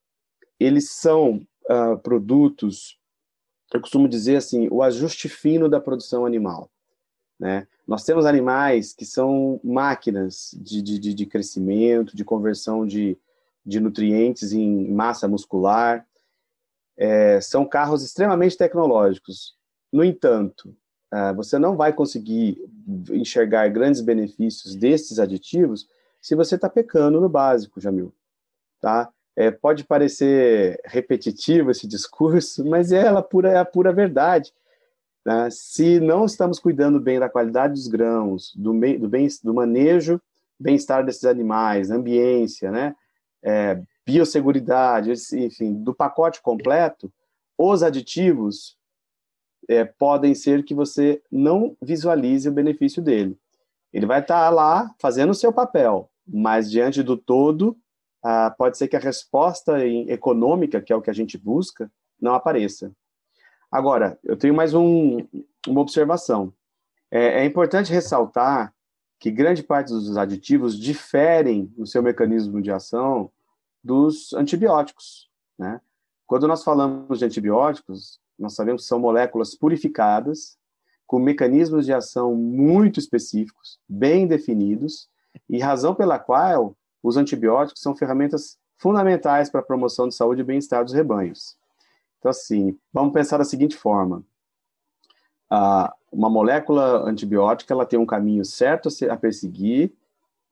eles 0.60 0.90
são 0.90 1.42
uh, 1.70 1.98
produtos 2.04 2.99
eu 3.74 3.82
costumo 3.82 4.08
dizer 4.08 4.38
assim, 4.38 4.68
o 4.72 4.82
ajuste 4.82 5.30
fino 5.30 5.70
da 5.70 5.80
produção 5.80 6.26
animal. 6.26 6.70
Né? 7.40 7.68
Nós 7.88 8.04
temos 8.04 8.26
animais 8.26 8.94
que 8.94 9.06
são 9.06 9.60
máquinas 9.64 10.52
de, 10.60 10.82
de, 10.82 11.14
de 11.14 11.26
crescimento, 11.26 12.16
de 12.16 12.26
conversão 12.26 12.86
de, 12.86 13.18
de 13.66 13.80
nutrientes 13.80 14.52
em 14.52 14.92
massa 14.92 15.28
muscular, 15.28 16.06
é, 16.98 17.40
são 17.40 17.66
carros 17.66 18.04
extremamente 18.04 18.58
tecnológicos. 18.58 19.56
No 19.92 20.04
entanto, 20.04 20.76
uh, 21.14 21.34
você 21.36 21.58
não 21.58 21.78
vai 21.78 21.94
conseguir 21.94 22.62
enxergar 23.12 23.70
grandes 23.70 24.02
benefícios 24.02 24.76
desses 24.76 25.18
aditivos 25.18 25.88
se 26.22 26.36
você 26.36 26.56
está 26.56 26.70
pecando 26.70 27.22
no 27.22 27.30
básico, 27.30 27.80
Jamil. 27.80 28.14
Tá? 28.82 29.12
É, 29.40 29.50
pode 29.50 29.86
parecer 29.86 30.82
repetitivo 30.84 31.72
esse 31.72 31.88
discurso, 31.88 32.66
mas 32.66 32.92
é, 32.92 33.06
ela 33.06 33.24
pura, 33.24 33.50
é 33.50 33.58
a 33.58 33.64
pura 33.64 33.94
verdade. 33.94 34.54
Né? 35.26 35.48
Se 35.50 35.98
não 35.98 36.26
estamos 36.26 36.60
cuidando 36.60 37.00
bem 37.00 37.22
da 37.22 37.30
qualidade 37.30 37.72
dos 37.72 37.88
grãos, 37.88 38.54
do, 38.54 38.74
do, 38.74 39.08
bem, 39.08 39.30
do 39.42 39.54
manejo, 39.54 40.20
bem-estar 40.60 41.06
desses 41.06 41.24
animais, 41.24 41.90
ambiência, 41.90 42.70
né? 42.70 42.94
É, 43.42 43.82
biosseguridade, 44.06 45.14
enfim, 45.34 45.74
do 45.74 45.94
pacote 45.94 46.42
completo, 46.42 47.10
os 47.58 47.82
aditivos 47.82 48.76
é, 49.70 49.86
podem 49.86 50.36
ser 50.36 50.66
que 50.66 50.74
você 50.74 51.22
não 51.32 51.78
visualize 51.82 52.50
o 52.50 52.52
benefício 52.52 53.02
dele. 53.02 53.38
Ele 53.94 54.06
vai 54.06 54.20
estar 54.20 54.50
lá 54.50 54.94
fazendo 55.00 55.30
o 55.30 55.34
seu 55.34 55.54
papel, 55.54 56.10
mas 56.28 56.70
diante 56.70 57.02
do 57.02 57.16
todo, 57.16 57.78
ah, 58.24 58.54
pode 58.58 58.78
ser 58.78 58.88
que 58.88 58.96
a 58.96 59.00
resposta 59.00 59.86
econômica, 59.86 60.82
que 60.82 60.92
é 60.92 60.96
o 60.96 61.02
que 61.02 61.10
a 61.10 61.14
gente 61.14 61.38
busca, 61.38 61.92
não 62.22 62.34
apareça. 62.34 62.92
Agora, 63.72 64.20
eu 64.24 64.36
tenho 64.36 64.54
mais 64.54 64.74
um, 64.74 65.26
uma 65.68 65.82
observação. 65.82 66.54
É, 67.12 67.42
é, 67.42 67.46
importante 67.46 67.94
ressaltar 67.94 68.74
que 69.20 69.32
grande 69.32 69.64
parte 69.64 69.90
dos 69.90 70.18
aditivos 70.18 70.78
diferem 70.78 71.72
no 71.78 71.86
seu 71.86 72.02
mecanismo 72.02 72.62
de 72.62 72.72
ação 72.72 73.32
dos 73.84 74.34
antibióticos. 74.34 75.30
Né? 75.58 75.80
Quando 76.26 76.48
nós 76.48 76.64
falamos 76.64 77.20
de 77.20 77.26
antibióticos, 77.26 78.20
nós 78.38 78.56
sabemos 78.56 78.84
que 78.84 78.88
são 78.88 79.00
moléculas 79.00 79.56
purificadas, 79.56 80.58
com 81.06 81.20
mecanismos 81.20 81.86
de 81.86 81.94
ação 81.94 82.36
muito 82.36 83.00
específicos, 83.00 83.80
bem 83.88 84.28
definidos, 84.28 85.10
e 85.50 85.60
razão 85.60 85.96
pela 85.96 86.20
qual 86.20 86.76
os 87.02 87.18
antibióticos 87.18 87.82
são 87.82 87.96
ferramentas 87.96 88.58
fundamentais 88.78 89.50
para 89.50 89.62
a 89.62 89.64
promoção 89.64 90.08
de 90.08 90.16
saúde 90.16 90.42
e 90.42 90.44
bem-estar 90.44 90.84
dos 90.84 90.94
rebanhos. 90.94 91.58
Então, 92.18 92.30
assim, 92.30 92.78
vamos 92.94 93.14
pensar 93.14 93.38
da 93.38 93.46
seguinte 93.46 93.76
forma: 93.76 94.24
ah, 95.50 95.94
uma 96.12 96.30
molécula 96.30 97.08
antibiótica 97.10 97.74
ela 97.74 97.86
tem 97.86 98.00
um 98.00 98.06
caminho 98.06 98.44
certo 98.44 98.90
a 99.10 99.18
perseguir, 99.18 99.94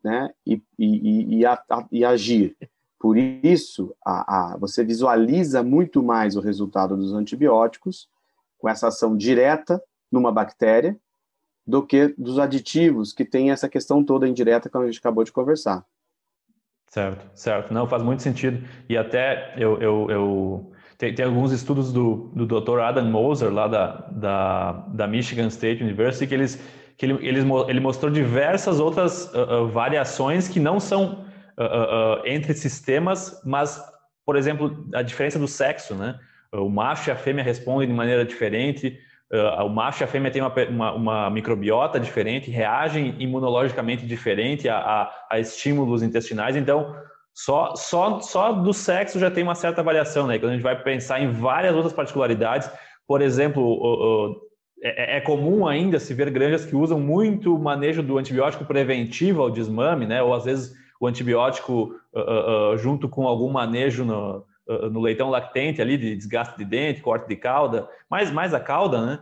né, 0.04 0.34
e, 0.46 0.62
e, 0.78 1.40
e, 1.40 1.46
a, 1.46 1.64
e 1.92 2.06
agir. 2.06 2.56
Por 3.00 3.18
isso, 3.18 3.96
a, 4.04 4.54
a, 4.54 4.58
você 4.58 4.84
visualiza 4.84 5.62
muito 5.62 6.02
mais 6.02 6.36
o 6.36 6.42
resultado 6.42 6.96
dos 6.96 7.14
antibióticos 7.14 8.10
com 8.58 8.68
essa 8.68 8.88
ação 8.88 9.16
direta 9.16 9.82
numa 10.12 10.32
bactéria 10.32 11.00
do 11.66 11.86
que 11.86 12.16
dos 12.18 12.40
aditivos 12.40 13.12
que 13.12 13.26
tem 13.26 13.52
essa 13.52 13.68
questão 13.68 14.04
toda 14.04 14.28
indireta 14.28 14.70
que 14.70 14.78
a 14.78 14.86
gente 14.86 15.00
acabou 15.00 15.24
de 15.24 15.32
conversar. 15.32 15.86
Certo, 16.88 17.30
certo. 17.34 17.74
Não, 17.74 17.86
faz 17.86 18.02
muito 18.02 18.24
sentido. 18.24 18.66
E 18.88 18.98
até 18.98 19.54
eu, 19.58 19.80
eu, 19.82 20.08
eu 20.10 20.72
tem, 20.98 21.14
tem, 21.14 21.26
alguns 21.26 21.52
estudos 21.52 21.92
do, 21.92 22.32
do 22.34 22.46
Dr. 22.46 22.80
Adam 22.80 23.06
Moser, 23.06 23.52
lá 23.52 23.68
da, 23.68 24.08
da, 24.12 24.72
da 24.88 25.08
Michigan 25.08 25.48
State 25.48 25.84
University, 25.84 26.26
que, 26.26 26.34
eles, 26.34 26.60
que 26.98 27.06
ele, 27.06 27.28
eles, 27.28 27.46
ele 27.68 27.80
mostrou 27.80 28.10
diversas 28.10 28.80
outras 28.80 29.32
uh, 29.34 29.64
uh, 29.64 29.68
variações 29.68 30.48
que 30.48 30.60
não 30.60 30.80
são 30.80 31.26
uh, 31.58 32.26
entre 32.26 32.54
sistemas, 32.54 33.42
mas, 33.46 33.84
por 34.26 34.36
exemplo, 34.36 34.88
a 34.94 35.02
diferença 35.02 35.38
do 35.38 35.48
sexo, 35.48 35.94
né? 35.94 36.18
O 36.54 36.70
macho 36.70 37.10
e 37.10 37.12
a 37.12 37.16
fêmea 37.16 37.44
respondem 37.44 37.90
de 37.90 37.94
maneira 37.94 38.24
diferente, 38.24 38.98
Uh, 39.32 39.66
o 39.66 39.70
macho 39.70 40.02
e 40.02 40.06
a 40.06 40.08
fêmea 40.08 40.32
têm 40.32 40.42
uma, 40.42 40.54
uma, 40.70 40.94
uma, 40.94 41.30
microbiota 41.30 42.00
diferente, 42.00 42.50
reagem 42.50 43.14
imunologicamente 43.20 44.06
diferente 44.06 44.70
a, 44.70 44.78
a, 44.78 45.14
a, 45.32 45.40
estímulos 45.40 46.02
intestinais. 46.02 46.56
Então, 46.56 46.96
só, 47.34 47.76
só, 47.76 48.22
só 48.22 48.54
do 48.54 48.74
sexo 48.74 49.20
já 49.20 49.30
tem 49.30 49.44
uma 49.44 49.54
certa 49.54 49.84
variação, 49.84 50.28
né? 50.28 50.40
Quando 50.40 50.52
a 50.52 50.54
gente 50.54 50.64
vai 50.64 50.82
pensar 50.82 51.20
em 51.20 51.30
várias 51.30 51.76
outras 51.76 51.94
particularidades, 51.94 52.70
Por 53.06 53.22
exemplo, 53.22 54.42
é, 54.82 55.16
é, 55.16 55.18
é, 55.18 55.22
comum 55.22 55.68
ainda 55.68 56.00
se 56.00 56.14
ver 56.14 56.30
granjas 56.30 56.66
que 56.66 56.76
usam 56.76 57.00
muito 57.00 57.56
o 57.56 57.60
manejo 57.60 58.04
do 58.04 58.18
antibiótico 58.18 58.64
preventivo 58.66 59.42
ao 59.42 59.50
desmame, 59.50 60.06
né? 60.06 60.22
Ou 60.22 60.34
às 60.34 60.46
vezes 60.46 60.74
o 61.00 61.08
antibiótico 61.08 61.96
uh, 62.14 62.74
uh, 62.74 62.78
junto 62.78 63.10
com 63.10 63.28
algum 63.28 63.52
manejo 63.52 64.06
no, 64.06 64.46
no, 64.92 65.02
leitão 65.02 65.30
lactente 65.30 65.82
ali 65.82 65.98
de 65.98 66.16
desgaste 66.16 66.58
de 66.58 66.66
dente, 66.66 67.02
corte 67.02 67.28
de 67.28 67.36
cauda, 67.36 67.88
mais, 68.10 68.32
mais 68.32 68.54
a 68.54 68.60
cauda, 68.60 69.06
né? 69.06 69.20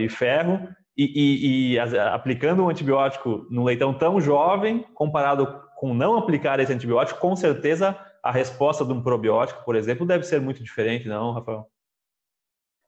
e 0.00 0.08
ferro, 0.08 0.68
e, 0.96 1.04
e, 1.04 1.72
e 1.74 1.78
aplicando 1.78 2.62
um 2.62 2.68
antibiótico 2.68 3.46
no 3.50 3.64
leitão 3.64 3.92
tão 3.92 4.20
jovem, 4.20 4.84
comparado 4.94 5.62
com 5.76 5.94
não 5.94 6.16
aplicar 6.16 6.60
esse 6.60 6.72
antibiótico, 6.72 7.20
com 7.20 7.34
certeza 7.36 7.96
a 8.22 8.30
resposta 8.30 8.84
de 8.84 8.92
um 8.92 9.02
probiótico, 9.02 9.64
por 9.64 9.76
exemplo, 9.76 10.06
deve 10.06 10.24
ser 10.24 10.40
muito 10.40 10.62
diferente, 10.62 11.06
não, 11.06 11.32
Rafael? 11.32 11.68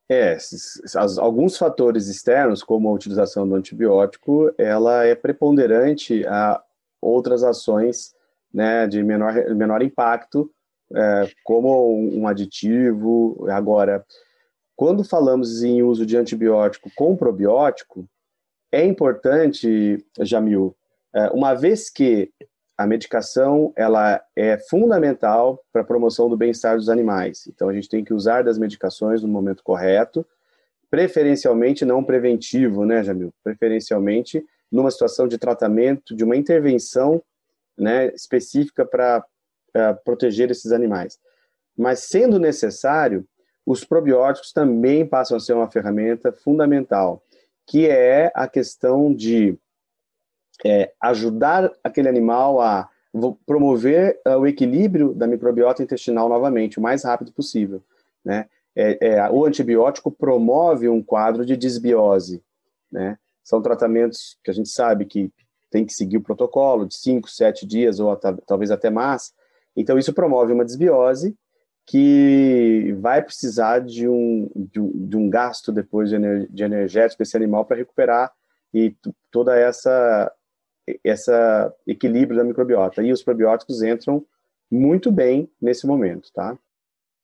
É, 0.09 0.39
alguns 1.19 1.59
fatores 1.59 2.07
externos, 2.07 2.63
como 2.63 2.89
a 2.89 2.93
utilização 2.93 3.47
do 3.47 3.57
antibiótico, 3.57 4.53
ela 4.57 5.05
é 5.05 5.17
preponderante 5.17 6.25
a 6.27 6.63
outras 7.03 7.43
ações 7.43 8.15
né, 8.55 8.87
de 8.87 9.03
menor, 9.03 9.35
menor 9.55 9.83
impacto, 9.83 10.51
é, 10.95 11.31
como 11.45 11.95
um 11.95 12.27
aditivo. 12.27 13.47
Agora, 13.51 14.05
quando 14.75 15.03
falamos 15.03 15.63
em 15.63 15.83
uso 15.83 16.05
de 16.05 16.17
antibiótico 16.17 16.91
com 16.95 17.17
probiótico, 17.17 18.09
é 18.71 18.85
importante, 18.85 20.05
Jamil, 20.21 20.77
é, 21.15 21.31
uma 21.31 21.55
vez 21.55 21.89
que 21.89 22.31
a 22.77 22.87
medicação 22.87 23.73
ela 23.75 24.23
é 24.37 24.59
fundamental 24.59 25.65
para 25.73 25.81
a 25.81 25.85
promoção 25.85 26.29
do 26.29 26.37
bem-estar 26.37 26.77
dos 26.77 26.91
animais. 26.91 27.47
Então 27.47 27.71
a 27.71 27.73
gente 27.73 27.89
tem 27.89 28.05
que 28.05 28.13
usar 28.13 28.45
das 28.45 28.59
medicações 28.59 29.23
no 29.23 29.29
momento 29.29 29.63
correto, 29.63 30.27
preferencialmente 30.91 31.85
não 31.85 32.05
preventivo, 32.05 32.85
né, 32.85 33.03
Jamil? 33.03 33.33
Preferencialmente 33.43 34.45
numa 34.71 34.91
situação 34.91 35.27
de 35.27 35.39
tratamento, 35.39 36.15
de 36.15 36.23
uma 36.23 36.37
intervenção, 36.37 37.23
né, 37.79 38.09
específica 38.15 38.85
para 38.85 39.25
proteger 40.05 40.51
esses 40.51 40.73
animais. 40.73 41.19
Mas 41.77 42.01
sendo 42.01 42.39
necessário, 42.39 43.27
os 43.65 43.85
probióticos 43.85 44.53
também 44.53 45.07
passam 45.07 45.37
a 45.37 45.41
ser 45.41 45.53
uma 45.53 45.71
ferramenta 45.71 46.33
fundamental, 46.33 47.23
que 47.67 47.89
é 47.89 48.31
a 48.35 48.49
questão 48.49 49.13
de 49.13 49.59
é, 50.65 50.93
ajudar 51.01 51.71
aquele 51.83 52.09
animal 52.09 52.61
a 52.61 52.89
promover 53.45 54.21
uh, 54.27 54.39
o 54.39 54.47
equilíbrio 54.47 55.15
da 55.15 55.27
microbiota 55.27 55.83
intestinal 55.83 56.29
novamente, 56.29 56.79
o 56.79 56.83
mais 56.83 57.05
rápido 57.05 57.33
possível. 57.33 57.83
Né? 58.25 58.47
É, 58.75 59.09
é, 59.09 59.31
o 59.31 59.45
antibiótico 59.45 60.11
promove 60.11 60.89
um 60.89 61.03
quadro 61.03 61.45
de 61.45 61.57
desbiose. 61.57 62.43
Né? 62.93 63.19
São 63.43 63.63
tratamentos 63.63 64.39
que 64.45 64.51
a 64.51 64.55
gente 64.55 64.69
sabe 64.69 65.07
que 65.07 65.33
tem 65.71 65.85
que 65.85 65.93
seguir 65.93 66.19
o 66.19 66.23
protocolo 66.23 66.87
de 66.87 66.97
5, 66.97 67.29
7 67.29 67.67
dias 67.67 67.99
ou 67.99 68.15
talvez 68.47 68.71
até 68.71 68.91
mais. 68.91 69.33
Então, 69.77 69.99
isso 69.99 70.13
promove 70.13 70.53
uma 70.53 70.65
desbiose 70.65 71.37
que 71.87 72.97
vai 73.01 73.23
precisar 73.23 73.81
de 73.81 74.09
um, 74.09 74.51
de 74.57 74.81
um, 74.81 75.07
de 75.07 75.17
um 75.17 75.31
gasto 75.31 75.71
depois 75.71 76.11
de, 76.11 76.17
ener, 76.17 76.49
de 76.51 76.65
energético 76.65 77.23
desse 77.23 77.37
animal 77.37 77.65
para 77.65 77.77
recuperar 77.77 78.33
e 78.75 78.95
toda 79.31 79.57
essa 79.57 80.33
essa 81.03 81.75
equilíbrio 81.87 82.39
da 82.39 82.45
microbiota. 82.45 83.03
E 83.03 83.13
os 83.13 83.23
probióticos 83.23 83.83
entram 83.83 84.25
muito 84.71 85.11
bem 85.11 85.51
nesse 85.61 85.87
momento, 85.87 86.31
tá? 86.33 86.57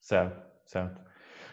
Certo, 0.01 0.43
certo. 0.65 1.01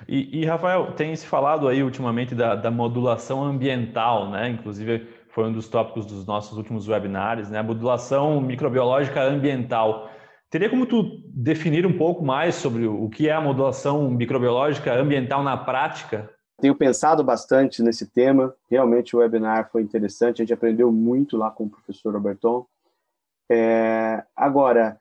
E, 0.08 0.40
e 0.40 0.46
Rafael, 0.46 0.94
tem 0.94 1.16
se 1.16 1.26
falado 1.26 1.68
aí 1.68 1.84
ultimamente 1.84 2.34
da, 2.34 2.56
da, 2.56 2.72
modulação 2.72 3.44
ambiental, 3.44 4.30
né? 4.32 4.50
Inclusive 4.50 5.08
foi 5.30 5.46
um 5.46 5.52
dos 5.52 5.68
tópicos 5.68 6.06
dos 6.06 6.26
nossos 6.26 6.58
últimos 6.58 6.88
webinars, 6.88 7.50
né? 7.50 7.62
Modulação 7.62 8.40
microbiológica 8.42 9.22
ambiental. 9.22 10.09
Teria 10.50 10.70
como 10.70 10.88
tu 10.88 11.22
definir 11.28 11.86
um 11.86 11.96
pouco 11.96 12.26
mais 12.26 12.56
sobre 12.56 12.88
o 12.88 13.08
que 13.08 13.30
é 13.30 13.34
a 13.34 13.42
modulação 13.42 14.10
microbiológica 14.10 14.94
ambiental 14.96 15.44
na 15.44 15.56
prática? 15.56 16.28
Tenho 16.60 16.74
pensado 16.74 17.24
bastante 17.24 17.84
nesse 17.84 18.08
tema. 18.08 18.56
Realmente 18.70 19.16
o 19.16 19.20
webinar 19.20 19.70
foi 19.72 19.84
interessante. 19.84 20.42
A 20.42 20.46
gente 20.46 20.54
aprendeu 20.54 20.92
muito 20.92 21.38
lá 21.38 21.52
com 21.52 21.66
o 21.66 21.70
professor 21.70 22.14
Roberton. 22.14 22.66
É, 23.48 24.24
agora, 24.36 25.00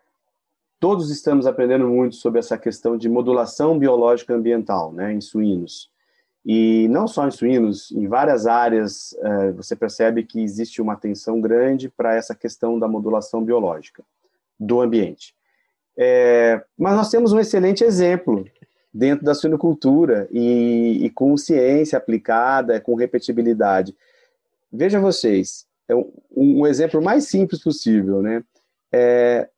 todos 0.78 1.10
estamos 1.10 1.46
aprendendo 1.46 1.88
muito 1.88 2.16
sobre 2.16 2.40
essa 2.40 2.58
questão 2.58 2.98
de 2.98 3.08
modulação 3.08 3.78
biológica 3.78 4.34
ambiental, 4.34 4.92
né, 4.92 5.14
em 5.14 5.20
suínos. 5.20 5.90
E 6.44 6.88
não 6.88 7.08
só 7.08 7.26
em 7.26 7.30
suínos, 7.30 7.90
em 7.90 8.06
várias 8.06 8.46
áreas 8.46 9.14
é, 9.18 9.52
você 9.52 9.74
percebe 9.74 10.24
que 10.24 10.40
existe 10.40 10.80
uma 10.82 10.92
atenção 10.92 11.40
grande 11.40 11.88
para 11.88 12.14
essa 12.14 12.34
questão 12.34 12.78
da 12.78 12.86
modulação 12.86 13.42
biológica 13.42 14.04
do 14.60 14.80
ambiente. 14.80 15.37
É, 16.00 16.62
mas 16.78 16.94
nós 16.94 17.10
temos 17.10 17.32
um 17.32 17.40
excelente 17.40 17.82
exemplo 17.82 18.46
dentro 18.94 19.24
da 19.24 19.34
suinocultura 19.34 20.28
e, 20.30 21.04
e 21.04 21.10
com 21.10 21.36
ciência 21.36 21.98
aplicada, 21.98 22.80
com 22.80 22.94
repetibilidade. 22.94 23.96
Veja 24.72 25.00
vocês, 25.00 25.66
é 25.88 25.96
um, 25.96 26.12
um 26.36 26.66
exemplo 26.66 27.02
mais 27.02 27.26
simples 27.26 27.62
possível, 27.62 28.22
né? 28.22 28.44
É, 28.92 29.48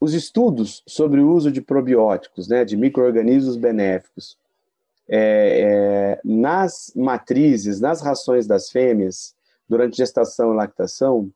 os 0.00 0.14
estudos 0.14 0.82
sobre 0.86 1.20
o 1.20 1.30
uso 1.30 1.50
de 1.52 1.60
probióticos, 1.60 2.48
né, 2.48 2.64
de 2.64 2.76
micro-organismos 2.76 3.56
benéficos, 3.56 4.36
é, 5.08 6.18
é, 6.18 6.20
nas 6.24 6.92
matrizes, 6.94 7.80
nas 7.80 8.02
rações 8.02 8.46
das 8.46 8.70
fêmeas, 8.70 9.34
durante 9.68 9.96
gestação 9.96 10.52
e 10.52 10.56
lactação, 10.56 11.30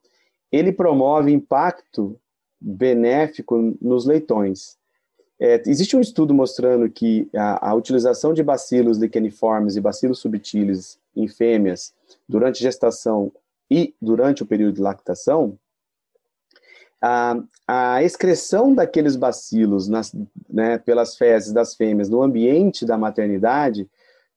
ele 0.51 0.73
promove 0.73 1.33
impacto 1.33 2.19
benéfico 2.61 3.77
nos 3.81 4.05
leitões. 4.05 4.77
É, 5.40 5.62
existe 5.66 5.97
um 5.97 6.01
estudo 6.01 6.35
mostrando 6.35 6.90
que 6.90 7.29
a, 7.35 7.71
a, 7.71 7.75
utilização 7.75 8.35
de 8.35 8.42
bacilos 8.42 8.99
licheniformes 8.99 9.77
e 9.77 9.81
bacilos 9.81 10.18
subtilis 10.18 10.99
em 11.14 11.29
fêmeas 11.29 11.94
durante 12.29 12.61
gestação 12.61 13.31
e 13.71 13.94
durante 14.03 14.42
o 14.42 14.47
período 14.47 14.75
de 14.75 14.81
lactação, 14.81 15.57
a, 17.01 17.37
a 17.66 18.03
excreção 18.03 18.75
daqueles 18.75 19.14
bacilos 19.14 19.87
nas, 19.88 20.12
né, 20.49 20.79
pelas 20.79 21.16
fezes 21.16 21.53
das 21.53 21.77
fêmeas 21.77 22.09
no 22.09 22.23
ambiente 22.23 22.85
da 22.85 22.99
maternidade 22.99 23.88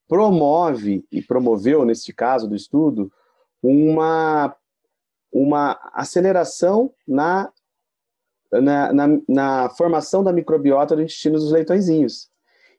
promove, 0.07 1.05
e 1.11 1.21
promoveu, 1.21 1.85
neste 1.85 2.13
caso 2.13 2.47
do 2.47 2.55
estudo, 2.55 3.11
uma, 3.63 4.53
uma 5.31 5.79
aceleração 5.93 6.91
na 7.07 7.49
na, 8.51 8.91
na, 8.91 9.07
na 9.27 9.69
formação 9.69 10.23
da 10.23 10.33
microbiota 10.33 10.95
do 10.95 11.01
intestino 11.01 11.37
dos 11.37 11.51
leitõezinhos. 11.51 12.29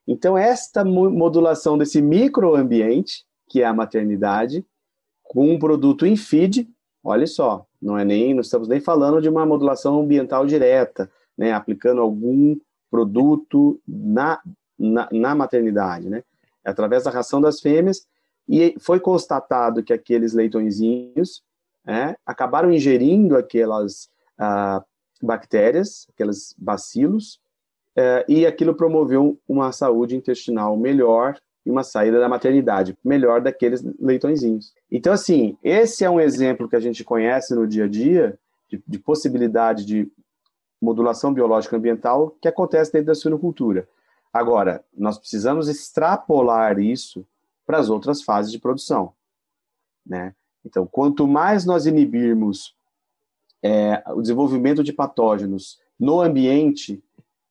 Então, 0.07 0.37
esta 0.37 0.85
modulação 0.85 1.79
desse 1.79 2.03
microambiente, 2.03 3.25
que 3.49 3.63
é 3.63 3.65
a 3.65 3.73
maternidade, 3.73 4.65
com 5.23 5.51
um 5.51 5.59
produto 5.59 6.05
em 6.05 6.17
feed, 6.17 6.69
olha 7.03 7.27
só, 7.27 7.65
não 7.81 7.97
é 7.97 8.05
nem, 8.05 8.35
não 8.35 8.41
estamos 8.41 8.69
nem 8.69 8.81
falando 8.81 9.21
de 9.21 9.29
uma 9.29 9.47
modulação 9.47 10.01
ambiental 10.01 10.47
direta, 10.47 11.11
né, 11.39 11.53
aplicando 11.53 12.01
algum 12.01 12.57
produto 12.91 13.81
na, 13.87 14.41
na, 14.79 15.09
na 15.11 15.35
maternidade, 15.35 16.11
né, 16.11 16.23
é 16.65 16.71
através 16.71 17.05
da 17.05 17.11
ração 17.11 17.41
das 17.41 17.61
fêmeas, 17.61 18.07
e 18.49 18.75
foi 18.79 19.01
constatado 19.01 19.83
que 19.83 19.93
aqueles 19.93 20.35
leitõezinhos 20.35 21.43
é, 21.87 22.17
acabaram 22.27 22.73
ingerindo 22.73 23.37
aquelas 23.37 24.09
ah, 24.39 24.85
bactérias, 25.23 26.07
aqueles 26.13 26.55
bacilos, 26.59 27.41
é, 27.97 28.25
e 28.29 28.47
aquilo 28.47 28.75
promoveu 28.75 29.39
uma 29.47 29.71
saúde 29.71 30.17
intestinal 30.17 30.77
melhor 30.77 31.39
e 31.65 31.71
uma 31.71 31.85
saída 31.85 32.19
da 32.19 32.29
maternidade 32.29 32.97
melhor 33.05 33.41
daqueles 33.41 33.83
leitõezinhos. 34.01 34.73
Então, 34.91 35.13
assim, 35.13 35.57
esse 35.63 36.05
é 36.05 36.11
um 36.11 36.21
exemplo 36.21 36.69
que 36.69 36.77
a 36.77 36.81
gente 36.81 37.05
conhece 37.05 37.55
no 37.55 37.67
dia 37.67 37.85
a 37.85 37.89
dia 37.89 38.39
de, 38.69 38.83
de 38.87 38.99
possibilidade 38.99 39.85
de 39.85 40.11
modulação 40.81 41.33
biológica 41.33 41.77
ambiental 41.77 42.37
que 42.41 42.49
acontece 42.49 42.93
dentro 42.93 43.07
da 43.09 43.15
suinocultura. 43.15 43.87
Agora, 44.33 44.83
nós 44.97 45.19
precisamos 45.19 45.69
extrapolar 45.69 46.81
isso 46.81 47.25
para 47.65 47.79
as 47.79 47.89
outras 47.89 48.23
fases 48.23 48.51
de 48.51 48.59
produção, 48.59 49.13
né? 50.05 50.35
Então, 50.65 50.87
quanto 50.87 51.27
mais 51.27 51.65
nós 51.65 51.87
inibirmos 51.87 52.75
é, 53.63 54.03
o 54.09 54.21
desenvolvimento 54.21 54.83
de 54.83 54.93
patógenos 54.93 55.79
no 55.99 56.21
ambiente 56.21 57.03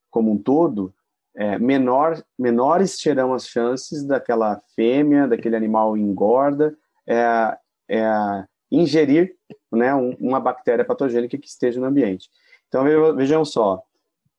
como 0.09 0.31
um 0.31 0.37
todo, 0.37 0.93
é, 1.33 1.57
menor, 1.57 2.21
menores 2.37 2.99
serão 2.99 3.33
as 3.33 3.47
chances 3.47 4.03
daquela 4.03 4.61
fêmea, 4.75 5.27
daquele 5.27 5.55
animal 5.55 5.95
engorda, 5.95 6.77
é, 7.07 7.57
é, 7.89 8.45
ingerir 8.69 9.35
né, 9.71 9.95
um, 9.95 10.11
uma 10.19 10.39
bactéria 10.39 10.83
patogênica 10.83 11.37
que 11.37 11.47
esteja 11.47 11.79
no 11.79 11.87
ambiente. 11.87 12.29
Então, 12.67 12.83
vejam 13.15 13.45
só, 13.45 13.81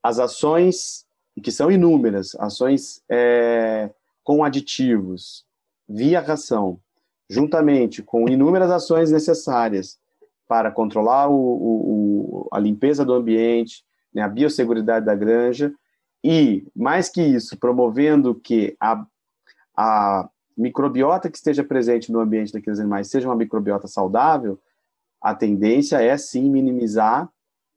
as 0.03 0.19
ações, 0.19 1.07
que 1.43 1.51
são 1.51 1.71
inúmeras, 1.71 2.35
ações 2.39 3.03
é, 3.09 3.91
com 4.23 4.45
aditivos 4.45 5.45
via 5.89 6.21
ração, 6.21 6.79
juntamente 7.29 8.03
com 8.03 8.29
inúmeras 8.29 8.71
ações 8.71 9.11
necessárias 9.11 9.99
para 10.53 10.71
controlar 10.71 11.31
o, 11.31 11.35
o, 11.35 12.49
a 12.53 12.59
limpeza 12.59 13.07
do 13.07 13.15
ambiente, 13.15 13.83
né, 14.13 14.21
a 14.21 14.29
biosseguridade 14.29 15.07
da 15.07 15.15
granja, 15.15 15.73
e, 16.23 16.67
mais 16.77 17.09
que 17.09 17.23
isso, 17.23 17.59
promovendo 17.59 18.35
que 18.35 18.77
a, 18.79 19.03
a 19.75 20.29
microbiota 20.55 21.31
que 21.31 21.39
esteja 21.39 21.65
presente 21.65 22.13
no 22.13 22.21
ambiente 22.21 22.53
daqueles 22.53 22.79
animais 22.79 23.09
seja 23.09 23.31
uma 23.31 23.35
microbiota 23.35 23.89
saudável, 23.89 24.61
a 25.23 25.35
tendência 25.35 26.03
é 26.03 26.15
sim 26.19 26.51
minimizar 26.51 27.31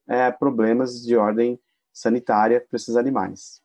é, 0.06 0.30
problemas 0.30 1.02
de 1.02 1.16
ordem 1.16 1.58
sanitária 1.94 2.60
para 2.60 2.76
esses 2.76 2.98
animais. 2.98 3.62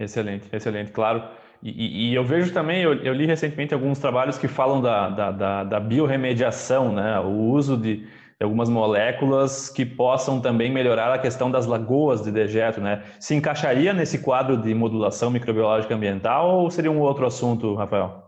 Excelente, 0.00 0.48
excelente, 0.50 0.90
claro. 0.90 1.28
E, 1.64 2.10
e 2.10 2.14
eu 2.14 2.22
vejo 2.22 2.52
também, 2.52 2.82
eu, 2.82 2.92
eu, 2.96 3.14
li 3.14 3.24
recentemente 3.24 3.72
alguns 3.72 3.98
trabalhos 3.98 4.36
que 4.36 4.46
falam 4.46 4.82
da, 4.82 5.08
da, 5.08 5.30
da, 5.30 5.64
da 5.64 5.80
biorremediação, 5.80 6.92
né? 6.92 7.18
o 7.20 7.30
uso 7.30 7.74
de, 7.74 8.06
algumas 8.44 8.68
moléculas 8.68 9.70
que 9.70 9.86
possam 9.86 10.40
também 10.40 10.70
melhorar 10.70 11.12
a 11.12 11.18
questão 11.18 11.50
das 11.50 11.66
lagoas 11.66 12.22
de 12.22 12.30
dejeto, 12.30 12.80
né? 12.80 13.02
Se 13.18 13.34
encaixaria 13.34 13.94
nesse 13.94 14.18
quadro 14.18 14.56
de 14.56 14.74
modulação 14.74 15.30
microbiológica 15.30 15.94
ambiental 15.94 16.58
ou 16.58 16.70
seria 16.70 16.90
um 16.90 17.00
outro 17.00 17.26
assunto, 17.26 17.74
Rafael? 17.74 18.22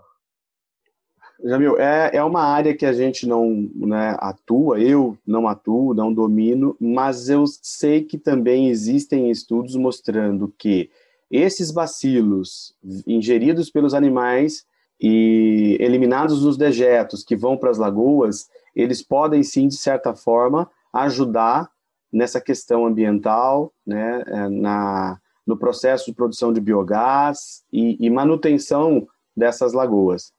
Jamil, 1.45 1.79
é, 1.79 2.17
é 2.17 2.25
uma 2.25 2.43
área 2.43 2.75
que 2.75 2.87
a 2.87 2.95
gente 2.95 3.27
não 3.29 3.69
né, 3.75 4.17
atua, 4.19 4.81
eu 4.81 5.19
não 5.27 5.47
atuo, 5.47 5.93
não 5.93 6.11
domino, 6.11 6.75
mas 6.81 7.29
eu 7.29 7.45
sei 7.47 8.03
que 8.03 8.17
também 8.17 8.69
existem 8.69 9.31
estudos 9.31 9.77
mostrando 9.77 10.53
que 10.57 10.89
esses 11.31 11.71
bacilos 11.71 12.75
ingeridos 13.07 13.71
pelos 13.71 13.95
animais 13.95 14.65
e 15.01 15.77
eliminados 15.81 16.43
nos 16.43 16.57
dejetos 16.57 17.23
que 17.23 17.37
vão 17.37 17.57
para 17.57 17.71
as 17.71 17.79
lagoas, 17.79 18.49
eles 18.75 19.03
podem 19.03 19.43
sim, 19.43 19.69
de 19.69 19.77
certa 19.77 20.15
forma, 20.15 20.71
ajudar 20.93 21.71
nessa 22.13 22.41
questão 22.41 22.87
ambiental, 22.87 23.73
né, 23.87 24.23
é, 24.27 24.49
na, 24.49 25.21
no 25.47 25.57
processo 25.57 26.07
de 26.07 26.15
produção 26.15 26.53
de 26.53 26.61
biogás 26.61 27.65
e, 27.73 27.97
e 28.05 28.09
manutenção 28.09 29.07
dessas 29.37 29.73
lagoas. 29.73 30.33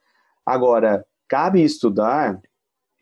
Agora, 0.45 1.05
cabe 1.27 1.61
estudar 1.61 2.41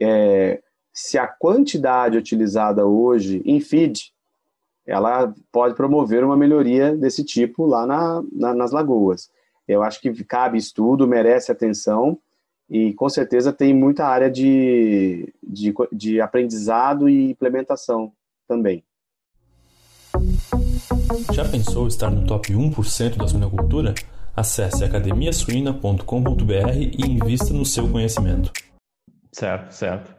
é, 0.01 0.61
se 0.91 1.17
a 1.17 1.27
quantidade 1.27 2.17
utilizada 2.17 2.85
hoje 2.85 3.41
em 3.45 3.59
feed 3.59 4.13
ela 4.85 5.33
pode 5.51 5.75
promover 5.75 6.23
uma 6.23 6.37
melhoria 6.37 6.95
desse 6.95 7.23
tipo 7.23 7.65
lá 7.65 7.85
na, 7.85 8.23
na, 8.31 8.53
nas 8.53 8.71
lagoas. 8.71 9.29
Eu 9.67 9.81
acho 9.81 9.99
que 9.99 10.23
cabe 10.23 10.57
estudo, 10.57 11.07
merece 11.07 11.51
atenção 11.51 12.17
e 12.69 12.93
com 12.93 13.09
certeza 13.09 13.51
tem 13.51 13.73
muita 13.73 14.05
área 14.05 14.29
de, 14.29 15.33
de, 15.43 15.73
de 15.91 16.21
aprendizado 16.21 17.09
e 17.09 17.31
implementação 17.31 18.11
também. 18.47 18.83
Já 21.33 21.43
pensou 21.49 21.87
estar 21.87 22.09
no 22.09 22.25
top 22.25 22.53
1% 22.53 23.17
da 23.17 23.27
suinocultura? 23.27 23.93
Acesse 24.35 24.83
academiasuina.com.br 24.83 26.71
e 26.75 27.01
invista 27.09 27.53
no 27.53 27.65
seu 27.65 27.89
conhecimento. 27.89 28.51
Certo, 29.31 29.71
certo. 29.71 30.14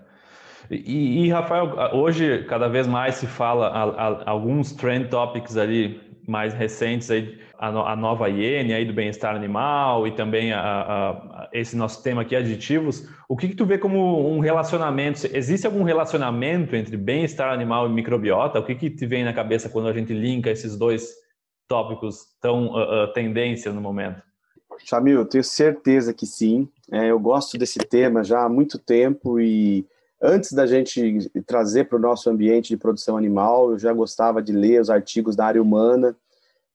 E, 0.71 1.25
e, 1.25 1.31
Rafael, 1.31 1.75
hoje 1.95 2.45
cada 2.45 2.69
vez 2.69 2.87
mais 2.87 3.17
se 3.17 3.27
fala 3.27 3.69
a, 3.69 3.83
a, 3.85 4.31
alguns 4.31 4.73
trend 4.73 5.09
topics 5.09 5.57
ali 5.57 6.01
mais 6.27 6.53
recentes 6.55 7.11
aí, 7.11 7.39
a, 7.59 7.69
a 7.69 7.97
nova 7.97 8.29
iene 8.29 8.75
aí 8.75 8.85
do 8.85 8.93
bem-estar 8.93 9.35
animal 9.35 10.07
e 10.07 10.13
também 10.13 10.53
a, 10.53 11.49
esse 11.53 11.77
nosso 11.77 12.03
tema 12.03 12.23
aqui, 12.23 12.35
aditivos. 12.35 13.09
O 13.29 13.37
que, 13.37 13.49
que 13.49 13.55
tu 13.55 13.65
vê 13.65 13.79
como 13.79 14.29
um 14.31 14.41
relacionamento? 14.41 15.27
Existe 15.33 15.67
algum 15.67 15.83
relacionamento 15.83 16.75
entre 16.77 16.97
bem-estar 16.97 17.53
animal 17.53 17.89
e 17.89 17.93
microbiota? 17.93 18.59
O 18.59 18.65
que, 18.65 18.75
que 18.75 18.91
te 18.91 19.07
vem 19.07 19.25
na 19.25 19.33
cabeça 19.33 19.69
quando 19.69 19.89
a 19.89 19.93
gente 19.93 20.13
linka 20.13 20.51
esses 20.51 20.77
dois 20.77 21.15
tópicos 21.69 22.27
tão 22.41 22.69
uh, 22.69 23.05
uh, 23.05 23.13
tendência 23.13 23.73
no 23.73 23.81
momento? 23.81 24.23
Chamil, 24.85 25.19
eu 25.21 25.25
tenho 25.25 25.45
certeza 25.45 26.13
que 26.13 26.27
sim. 26.27 26.69
É, 26.93 27.11
eu 27.11 27.19
gosto 27.19 27.57
desse 27.57 27.79
tema 27.79 28.23
já 28.23 28.45
há 28.45 28.49
muito 28.49 28.79
tempo 28.79 29.41
e 29.41 29.87
Antes 30.21 30.53
da 30.53 30.67
gente 30.67 31.31
trazer 31.47 31.85
para 31.85 31.99
o 31.99 32.01
nosso 32.01 32.31
ambiente 32.31 32.69
de 32.69 32.77
produção 32.77 33.17
animal, 33.17 33.73
eu 33.73 33.79
já 33.79 33.93
gostava 33.93 34.43
de 34.43 34.53
ler 34.53 34.81
os 34.81 34.89
artigos 34.89 35.37
da 35.37 35.47
área 35.47 35.63
humana, 35.63 36.17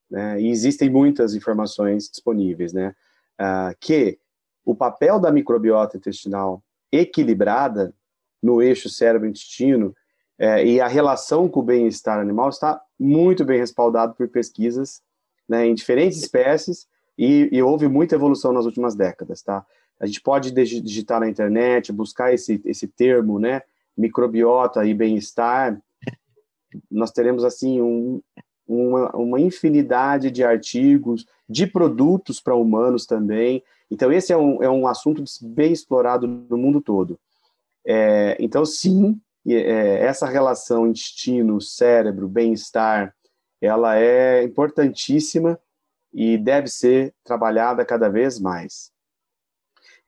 né, 0.09 0.39
e 0.41 0.49
existem 0.49 0.89
muitas 0.89 1.33
informações 1.33 2.09
disponíveis, 2.09 2.73
né, 2.73 2.93
uh, 3.39 3.75
que 3.79 4.19
o 4.63 4.75
papel 4.75 5.19
da 5.19 5.31
microbiota 5.31 5.97
intestinal 5.97 6.63
equilibrada 6.91 7.93
no 8.41 8.61
eixo 8.61 8.89
cérebro-intestino 8.89 9.95
é, 10.37 10.65
e 10.65 10.81
a 10.81 10.87
relação 10.87 11.47
com 11.47 11.59
o 11.59 11.63
bem-estar 11.63 12.19
animal 12.19 12.49
está 12.49 12.81
muito 12.99 13.45
bem 13.45 13.59
respaldado 13.59 14.15
por 14.15 14.27
pesquisas 14.27 15.01
né, 15.47 15.67
em 15.67 15.73
diferentes 15.73 16.17
espécies 16.19 16.87
e, 17.17 17.47
e, 17.51 17.61
houve 17.61 17.87
muita 17.87 18.15
evolução 18.15 18.51
nas 18.51 18.65
últimas 18.65 18.95
décadas, 18.95 19.43
tá? 19.43 19.63
A 20.01 20.07
gente 20.07 20.19
pode 20.19 20.49
digitar 20.49 21.19
na 21.19 21.29
internet, 21.29 21.93
buscar 21.93 22.33
esse, 22.33 22.59
esse 22.65 22.87
termo, 22.87 23.37
né? 23.37 23.61
Microbiota 23.95 24.83
e 24.83 24.95
bem-estar. 24.95 25.79
Nós 26.89 27.11
teremos, 27.11 27.43
assim, 27.43 27.79
um, 27.79 28.19
uma, 28.67 29.15
uma 29.15 29.39
infinidade 29.39 30.31
de 30.31 30.43
artigos, 30.43 31.27
de 31.47 31.67
produtos 31.67 32.41
para 32.41 32.55
humanos 32.55 33.05
também. 33.05 33.63
Então, 33.91 34.11
esse 34.11 34.33
é 34.33 34.37
um, 34.37 34.63
é 34.63 34.69
um 34.69 34.87
assunto 34.87 35.23
bem 35.43 35.71
explorado 35.71 36.27
no 36.27 36.57
mundo 36.57 36.81
todo. 36.81 37.19
É, 37.85 38.35
então, 38.39 38.65
sim, 38.65 39.21
é, 39.47 40.03
essa 40.03 40.25
relação 40.25 40.87
intestino, 40.87 41.61
cérebro, 41.61 42.27
bem-estar, 42.27 43.13
ela 43.61 43.99
é 43.99 44.41
importantíssima 44.41 45.59
e 46.11 46.39
deve 46.39 46.69
ser 46.69 47.13
trabalhada 47.23 47.85
cada 47.85 48.09
vez 48.09 48.39
mais. 48.39 48.90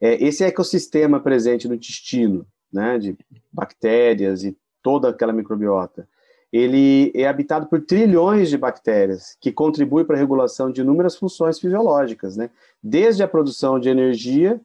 É, 0.03 0.21
esse 0.21 0.43
ecossistema 0.43 1.17
presente 1.17 1.65
no 1.65 1.75
intestino, 1.75 2.45
né, 2.73 2.99
de 2.99 3.17
bactérias 3.49 4.43
e 4.43 4.57
toda 4.81 5.07
aquela 5.07 5.31
microbiota, 5.31 6.05
ele 6.51 7.09
é 7.15 7.25
habitado 7.25 7.67
por 7.67 7.79
trilhões 7.79 8.49
de 8.49 8.57
bactérias 8.57 9.37
que 9.39 9.49
contribuem 9.49 10.05
para 10.05 10.17
a 10.17 10.19
regulação 10.19 10.69
de 10.69 10.81
inúmeras 10.81 11.15
funções 11.15 11.57
fisiológicas, 11.57 12.35
né, 12.35 12.49
desde 12.83 13.23
a 13.23 13.29
produção 13.29 13.79
de 13.79 13.87
energia 13.87 14.59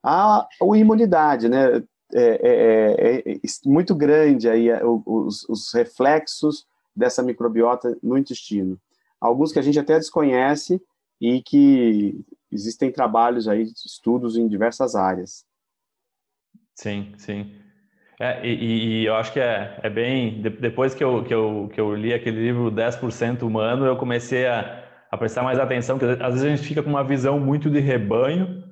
à, 0.00 0.46
à 0.46 0.76
imunidade, 0.76 1.48
né, 1.48 1.82
é, 2.14 2.22
é, 2.22 3.20
é, 3.30 3.32
é 3.32 3.40
muito 3.66 3.96
grande 3.96 4.48
aí 4.48 4.68
é, 4.68 4.80
os, 4.84 5.42
os 5.48 5.74
reflexos 5.74 6.64
dessa 6.94 7.20
microbiota 7.20 7.98
no 8.00 8.16
intestino. 8.16 8.78
Alguns 9.20 9.50
que 9.50 9.58
a 9.58 9.62
gente 9.62 9.80
até 9.80 9.98
desconhece 9.98 10.80
e 11.20 11.42
que 11.42 12.24
existem 12.50 12.90
trabalhos 12.90 13.48
aí, 13.48 13.62
estudos 13.62 14.36
em 14.36 14.48
diversas 14.48 14.94
áreas. 14.94 15.44
Sim, 16.74 17.12
sim. 17.16 17.54
É, 18.20 18.44
e, 18.44 19.02
e, 19.02 19.04
eu 19.04 19.14
acho 19.14 19.32
que 19.32 19.40
é, 19.40 19.78
é 19.82 19.88
bem. 19.88 20.42
Depois 20.42 20.94
que 20.94 21.04
eu, 21.04 21.22
que, 21.22 21.32
eu, 21.32 21.70
que 21.72 21.80
eu 21.80 21.94
li 21.94 22.12
aquele 22.12 22.40
livro 22.40 22.70
10% 22.70 23.42
Humano, 23.42 23.86
eu 23.86 23.96
comecei 23.96 24.46
a, 24.46 24.84
a 25.10 25.16
prestar 25.16 25.42
mais 25.42 25.58
atenção, 25.58 25.98
porque 25.98 26.20
às 26.22 26.34
vezes 26.34 26.44
a 26.44 26.56
gente 26.56 26.66
fica 26.66 26.82
com 26.82 26.90
uma 26.90 27.04
visão 27.04 27.38
muito 27.38 27.70
de 27.70 27.78
rebanho 27.78 28.64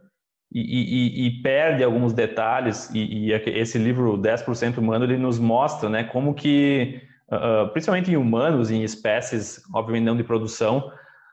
e, 0.53 0.61
e, 0.61 1.27
e 1.27 1.43
perde 1.43 1.85
alguns 1.85 2.13
detalhes. 2.13 2.91
E, 2.93 3.31
esse 3.33 3.79
livro 3.79 4.19
10% 4.19 4.79
Humano 4.79 5.05
ele 5.05 5.17
nos 5.17 5.39
mostra 5.39 5.89
né, 5.89 6.03
como 6.03 6.35
que, 6.35 7.01
uh, 7.31 7.71
principalmente 7.73 8.11
em 8.11 8.17
humanos, 8.17 8.71
em 8.71 8.83
espécies, 8.83 9.63
obviamente 9.73 10.05
não 10.05 10.17
de 10.17 10.25
produção, 10.25 10.91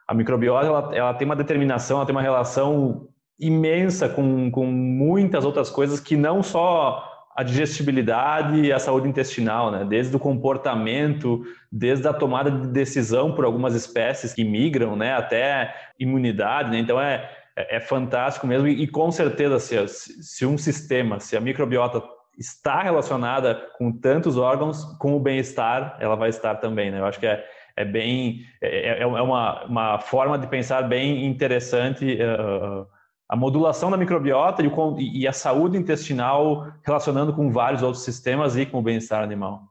a 0.07 0.13
microbiota 0.13 0.67
ela, 0.67 0.95
ela 0.95 1.13
tem 1.13 1.25
uma 1.25 1.35
determinação, 1.35 1.97
ela 1.97 2.05
tem 2.05 2.15
uma 2.15 2.21
relação 2.21 3.07
imensa 3.39 4.07
com, 4.07 4.51
com 4.51 4.65
muitas 4.65 5.43
outras 5.43 5.69
coisas 5.69 5.99
que 5.99 6.15
não 6.15 6.43
só 6.43 7.09
a 7.35 7.41
digestibilidade 7.41 8.61
e 8.61 8.71
a 8.71 8.77
saúde 8.77 9.07
intestinal, 9.07 9.71
né? 9.71 9.83
Desde 9.83 10.15
o 10.15 10.19
comportamento, 10.19 11.43
desde 11.71 12.07
a 12.07 12.13
tomada 12.13 12.51
de 12.51 12.67
decisão 12.67 13.33
por 13.33 13.43
algumas 13.43 13.73
espécies 13.73 14.33
que 14.33 14.43
migram, 14.43 14.95
né? 14.95 15.15
Até 15.15 15.73
imunidade, 15.99 16.69
né? 16.69 16.77
Então 16.77 17.01
é, 17.01 17.27
é, 17.55 17.79
fantástico 17.79 18.45
mesmo 18.45 18.67
e, 18.67 18.83
e 18.83 18.87
com 18.87 19.11
certeza 19.11 19.59
se, 19.59 19.87
se 19.87 20.45
um 20.45 20.57
sistema, 20.57 21.19
se 21.19 21.35
a 21.35 21.41
microbiota 21.41 22.03
está 22.37 22.81
relacionada 22.81 23.55
com 23.77 23.91
tantos 23.91 24.37
órgãos, 24.37 24.83
com 24.99 25.15
o 25.15 25.19
bem-estar, 25.19 25.97
ela 25.99 26.15
vai 26.15 26.29
estar 26.29 26.55
também, 26.55 26.91
né? 26.91 26.99
Eu 26.99 27.05
acho 27.05 27.19
que 27.19 27.27
é, 27.27 27.43
é 27.75 27.83
bem 27.83 28.45
é, 28.61 28.99
é, 28.99 29.01
é 29.01 29.05
uma, 29.05 29.65
uma 29.65 29.99
forma 29.99 30.37
de 30.37 30.47
pensar 30.47 30.83
bem 30.83 31.25
interessante 31.25 32.15
uh, 32.15 32.85
a 33.27 33.35
modulação 33.35 33.89
da 33.89 33.97
microbiota 33.97 34.61
e, 34.61 34.67
o, 34.67 34.99
e, 34.99 35.27
a 35.27 35.33
saúde 35.33 35.77
intestinal 35.77 36.67
relacionando 36.83 37.33
com 37.33 37.51
vários 37.51 37.81
outros 37.81 38.03
sistemas 38.03 38.55
e 38.55 38.65
com 38.65 38.79
o 38.79 38.81
bem-estar 38.81 39.23
animal. 39.23 39.63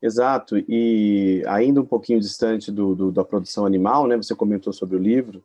Exato, 0.00 0.58
e 0.68 1.42
ainda 1.46 1.80
um 1.80 1.86
pouquinho 1.86 2.20
distante 2.20 2.70
do, 2.70 2.94
do, 2.94 3.10
da 3.10 3.24
produção 3.24 3.64
animal, 3.64 4.06
né? 4.06 4.16
Você 4.16 4.34
comentou 4.34 4.72
sobre 4.72 4.96
o 4.96 5.00
livro. 5.00 5.42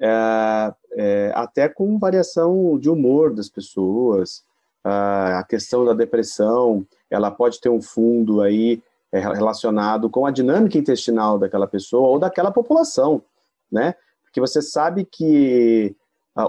É, 0.00 0.74
é, 0.92 1.32
até 1.34 1.68
com 1.68 1.98
variação 1.98 2.78
de 2.78 2.88
humor 2.88 3.34
das 3.34 3.50
pessoas, 3.50 4.42
a 4.82 5.44
questão 5.48 5.84
da 5.84 5.92
depressão, 5.92 6.86
ela 7.10 7.30
pode 7.30 7.60
ter 7.60 7.68
um 7.68 7.82
fundo 7.82 8.40
aí 8.40 8.82
é, 9.12 9.18
relacionado 9.18 10.10
com 10.10 10.26
a 10.26 10.30
dinâmica 10.30 10.78
intestinal 10.78 11.38
daquela 11.38 11.66
pessoa 11.66 12.08
ou 12.08 12.18
daquela 12.18 12.50
população, 12.50 13.22
né? 13.70 13.94
Porque 14.24 14.40
você 14.40 14.60
sabe 14.60 15.04
que 15.04 15.96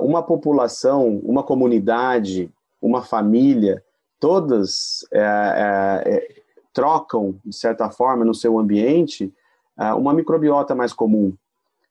uma 0.02 0.22
população, 0.22 1.20
uma 1.24 1.42
comunidade, 1.42 2.52
uma 2.82 3.02
família, 3.02 3.84
todas 4.20 5.06
é, 5.12 5.20
é, 5.20 6.16
é, 6.16 6.28
trocam, 6.74 7.36
de 7.44 7.56
certa 7.56 7.90
forma, 7.90 8.26
no 8.26 8.34
seu 8.34 8.60
ambiente, 8.60 9.34
é, 9.78 9.94
uma 9.94 10.14
microbiota 10.14 10.76
mais 10.76 10.94
comum. 10.94 11.34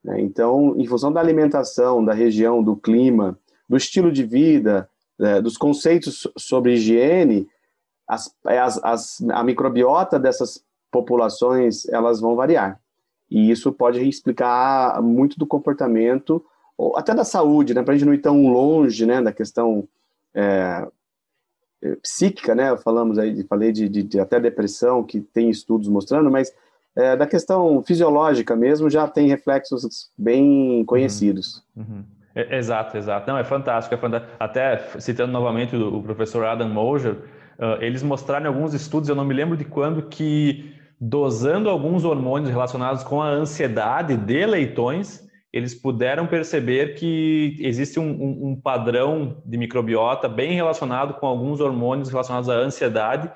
Né? 0.04 0.20
Então, 0.20 0.74
em 0.76 0.86
função 0.86 1.12
da 1.12 1.20
alimentação, 1.20 2.04
da 2.04 2.12
região, 2.12 2.62
do 2.62 2.76
clima, 2.76 3.38
do 3.68 3.76
estilo 3.76 4.12
de 4.12 4.24
vida, 4.24 4.88
é, 5.18 5.40
dos 5.40 5.56
conceitos 5.56 6.26
sobre 6.36 6.74
higiene, 6.74 7.48
as, 8.08 8.34
as, 8.44 8.82
as, 8.82 9.22
a 9.30 9.44
microbiota 9.44 10.18
dessas 10.18 10.64
populações 10.90 11.86
elas 11.88 12.20
vão 12.20 12.34
variar. 12.34 12.80
E 13.30 13.50
isso 13.50 13.70
pode 13.72 14.00
explicar 14.08 15.02
muito 15.02 15.38
do 15.38 15.46
comportamento, 15.46 16.42
ou 16.76 16.96
até 16.96 17.14
da 17.14 17.24
saúde, 17.24 17.74
né? 17.74 17.82
Para 17.82 17.92
a 17.92 17.96
gente 17.96 18.06
não 18.06 18.14
ir 18.14 18.22
tão 18.22 18.46
longe, 18.48 19.04
né? 19.04 19.20
Da 19.20 19.32
questão 19.32 19.86
é, 20.34 20.88
é, 21.82 21.96
psíquica, 21.96 22.54
né? 22.54 22.74
Falamos 22.78 23.18
aí, 23.18 23.42
falei 23.44 23.70
de, 23.70 23.86
de, 23.88 24.02
de, 24.02 24.18
até 24.18 24.40
depressão, 24.40 25.04
que 25.04 25.20
tem 25.20 25.50
estudos 25.50 25.88
mostrando, 25.88 26.30
mas 26.30 26.54
é, 26.96 27.14
da 27.16 27.26
questão 27.26 27.82
fisiológica 27.82 28.56
mesmo 28.56 28.88
já 28.88 29.06
tem 29.06 29.28
reflexos 29.28 30.10
bem 30.16 30.82
conhecidos. 30.86 31.62
Uhum. 31.76 31.84
Uhum. 31.84 32.04
É, 32.34 32.56
exato, 32.56 32.96
exato. 32.96 33.28
Não, 33.28 33.36
é 33.36 33.44
fantástico, 33.44 33.94
é 33.94 33.98
fantástico. 33.98 34.32
Até 34.38 34.78
citando 35.00 35.32
novamente 35.32 35.76
o, 35.76 35.98
o 35.98 36.02
professor 36.02 36.44
Adam 36.46 36.68
Moser, 36.68 37.16
uh, 37.58 37.82
eles 37.82 38.02
mostraram 38.02 38.46
em 38.46 38.48
alguns 38.48 38.74
estudos, 38.74 39.08
eu 39.08 39.14
não 39.14 39.24
me 39.24 39.34
lembro 39.34 39.56
de 39.56 39.64
quando, 39.64 40.02
que 40.02 40.74
dosando 41.00 41.70
alguns 41.70 42.04
hormônios 42.04 42.50
relacionados 42.50 43.04
com 43.04 43.22
a 43.22 43.28
ansiedade 43.28 44.16
de 44.16 44.46
leitões, 44.46 45.28
eles 45.52 45.74
puderam 45.74 46.26
perceber 46.26 46.94
que 46.94 47.56
existe 47.60 47.98
um, 47.98 48.10
um, 48.10 48.48
um, 48.48 48.60
padrão 48.60 49.42
de 49.46 49.56
microbiota 49.56 50.28
bem 50.28 50.52
relacionado 50.52 51.14
com 51.14 51.26
alguns 51.26 51.60
hormônios 51.60 52.10
relacionados 52.10 52.50
à 52.50 52.54
ansiedade. 52.54 53.30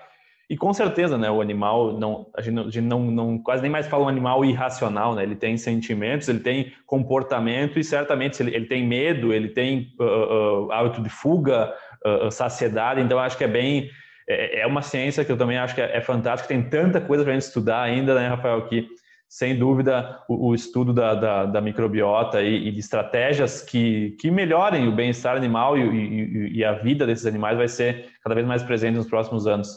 E 0.51 0.57
com 0.57 0.73
certeza, 0.75 1.17
né, 1.17 1.31
o 1.31 1.41
animal, 1.41 1.99
não, 1.99 2.27
a 2.37 2.43
gente, 2.43 2.81
não, 2.83 3.01
não, 3.01 3.11
não, 3.11 3.39
quase 3.39 3.63
nem 3.63 3.71
mais 3.71 3.87
fala 3.87 4.05
um 4.05 4.09
animal 4.09 4.45
irracional, 4.45 5.15
né? 5.15 5.23
Ele 5.23 5.35
tem 5.35 5.57
sentimentos, 5.57 6.29
ele 6.29 6.41
tem 6.41 6.73
comportamento 6.85 7.79
e 7.79 7.85
certamente 7.85 8.43
ele, 8.43 8.55
ele 8.55 8.67
tem 8.67 8.87
medo, 8.87 9.33
ele 9.33 9.49
tem 9.49 9.89
uh, 9.99 10.67
uh, 10.67 10.73
hábito 10.73 11.01
de 11.01 11.09
fuga, 11.09 11.73
uh, 12.05 12.31
saciedade. 12.31 13.01
Então, 13.01 13.19
acho 13.19 13.39
que 13.39 13.45
é 13.45 13.49
bem 13.49 13.89
é, 14.29 14.61
é, 14.61 14.67
uma 14.67 14.83
ciência 14.83 15.25
que 15.25 15.33
eu 15.33 15.37
também 15.37 15.59
acho 15.59 15.75
que 15.75 15.81
é, 15.81 15.97
é 15.97 16.01
fantástica, 16.01 16.49
tem 16.49 16.63
tanta 16.63 17.01
coisa 17.01 17.25
para 17.25 17.33
a 17.33 17.35
gente 17.35 17.47
estudar 17.47 17.83
ainda, 17.83 18.15
né, 18.15 18.29
Rafael, 18.29 18.67
que 18.67 18.89
sem 19.29 19.59
dúvida 19.59 20.23
o, 20.29 20.49
o 20.49 20.55
estudo 20.55 20.93
da, 20.93 21.15
da, 21.15 21.47
da 21.47 21.61
microbiota 21.61 22.43
e, 22.43 22.69
e, 22.69 22.71
de 22.71 22.81
estratégias 22.81 23.63
que, 23.63 24.11
que 24.21 24.31
melhorem 24.31 24.87
o 24.87 24.93
bem-estar 24.93 25.37
animal 25.37 25.79
e, 25.79 25.81
e, 25.81 26.59
e, 26.59 26.65
a 26.65 26.73
vida 26.75 27.07
desses 27.07 27.25
animais 27.25 27.57
vai 27.57 27.67
ser 27.67 28.11
cada 28.23 28.35
vez 28.35 28.47
mais 28.47 28.63
presente 28.63 28.97
nos 28.97 29.09
próximos 29.09 29.47
anos. 29.47 29.69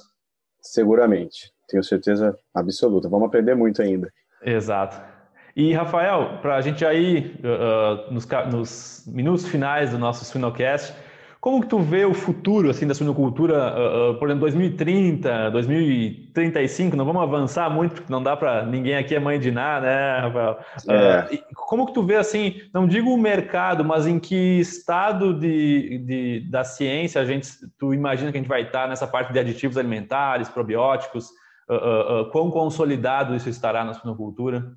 Seguramente, 0.62 1.54
tenho 1.70 1.82
certeza 1.84 2.38
absoluta. 2.54 3.08
Vamos 3.08 3.28
aprender 3.28 3.56
muito 3.56 3.82
ainda. 3.82 4.12
Exato. 4.44 5.02
E, 5.56 5.72
Rafael, 5.72 6.40
para 6.42 6.58
a 6.58 6.62
gente 6.62 6.86
aí, 6.86 7.34
uh, 7.40 8.14
nos, 8.14 8.28
nos, 8.52 9.04
minutos 9.08 9.48
finais 9.48 9.92
do 9.92 9.98
nosso 9.98 10.26
Swinocast, 10.26 10.94
como 11.46 11.62
que 11.62 11.68
tu 11.68 11.78
vê 11.78 12.04
o 12.04 12.14
futuro 12.16 12.72
assim 12.72 12.88
da 12.88 12.96
suinocultura, 12.96 13.54
uh, 13.54 14.14
uh, 14.14 14.18
por 14.18 14.28
exemplo, 14.28 14.48
2030, 14.48 15.52
2035? 15.52 16.96
Não 16.96 17.06
vamos 17.06 17.22
avançar 17.22 17.70
muito 17.70 17.94
porque 17.94 18.12
não 18.12 18.24
dá 18.24 18.36
para 18.36 18.66
ninguém 18.66 18.96
aqui 18.96 19.14
é 19.14 19.20
mãe 19.20 19.40
de 19.40 19.52
nada, 19.52 19.86
né, 19.86 20.20
Rafael? 20.22 20.60
É. 20.90 21.36
Uh, 21.36 21.56
como 21.56 21.86
que 21.86 21.94
tu 21.94 22.02
vê 22.02 22.16
assim? 22.16 22.64
Não 22.74 22.88
digo 22.88 23.12
o 23.12 23.18
mercado, 23.18 23.86
mas 23.86 24.08
em 24.08 24.20
que 24.20 24.60
estado 24.60 25.40
de, 25.40 26.00
de, 26.00 26.50
da 26.50 26.64
ciência 26.64 27.22
a 27.22 27.26
gente, 27.26 27.48
tu 27.78 27.94
imagina 27.94 28.32
que 28.32 28.40
a 28.40 28.42
gente 28.42 28.50
vai 28.50 28.64
estar 28.64 28.90
nessa 28.90 29.06
parte 29.06 29.32
de 29.32 29.38
aditivos 29.38 29.78
alimentares, 29.78 30.50
probióticos? 30.50 31.30
quão 32.32 32.50
consolidado 32.50 33.36
isso 33.36 33.50
estará 33.50 33.84
na 33.84 33.94
suinocultura? 33.94 34.76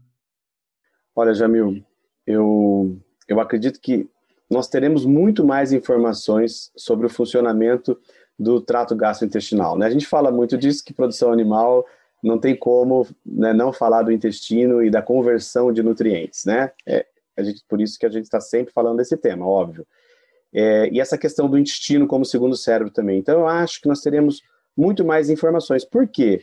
Olha, 1.17 1.33
Jamil, 1.33 1.83
eu 2.27 2.99
eu 3.27 3.41
acredito 3.41 3.81
que 3.81 4.09
nós 4.51 4.69
teremos 4.69 5.05
muito 5.05 5.45
mais 5.45 5.73
informações 5.73 6.71
sobre 6.77 7.07
o 7.07 7.11
funcionamento 7.11 7.99
do 8.39 8.61
trato 8.61 8.97
gastrointestinal. 8.97 9.77
Né? 9.77 9.87
A 9.87 9.91
gente 9.91 10.07
fala 10.07 10.31
muito 10.31 10.57
disso, 10.57 10.85
que 10.85 10.95
produção 10.95 11.33
animal 11.33 11.85
não 12.23 12.39
tem 12.39 12.57
como 12.57 13.07
né, 13.25 13.53
não 13.53 13.73
falar 13.73 14.03
do 14.03 14.13
intestino 14.13 14.83
e 14.83 14.91
da 14.91 15.03
conversão 15.03 15.73
de 15.73 15.83
nutrientes. 15.83 16.45
Né? 16.45 16.71
É, 16.87 17.05
gente, 17.41 17.63
por 17.69 17.81
isso 17.81 17.99
que 17.99 18.07
a 18.07 18.09
gente 18.09 18.25
está 18.25 18.41
sempre 18.41 18.73
falando 18.73 18.99
desse 18.99 19.17
tema, 19.17 19.47
óbvio. 19.47 19.87
É, 20.53 20.89
e 20.91 21.01
essa 21.01 21.19
questão 21.19 21.49
do 21.49 21.59
intestino 21.59 22.07
como 22.07 22.25
segundo 22.25 22.57
cérebro 22.57 22.93
também. 22.93 23.19
Então, 23.19 23.41
eu 23.41 23.49
acho 23.49 23.83
que 23.83 23.89
nós 23.89 24.01
teremos 24.01 24.43
muito 24.77 25.05
mais 25.05 25.29
informações. 25.29 25.85
Por 25.85 26.09
quê? 26.09 26.43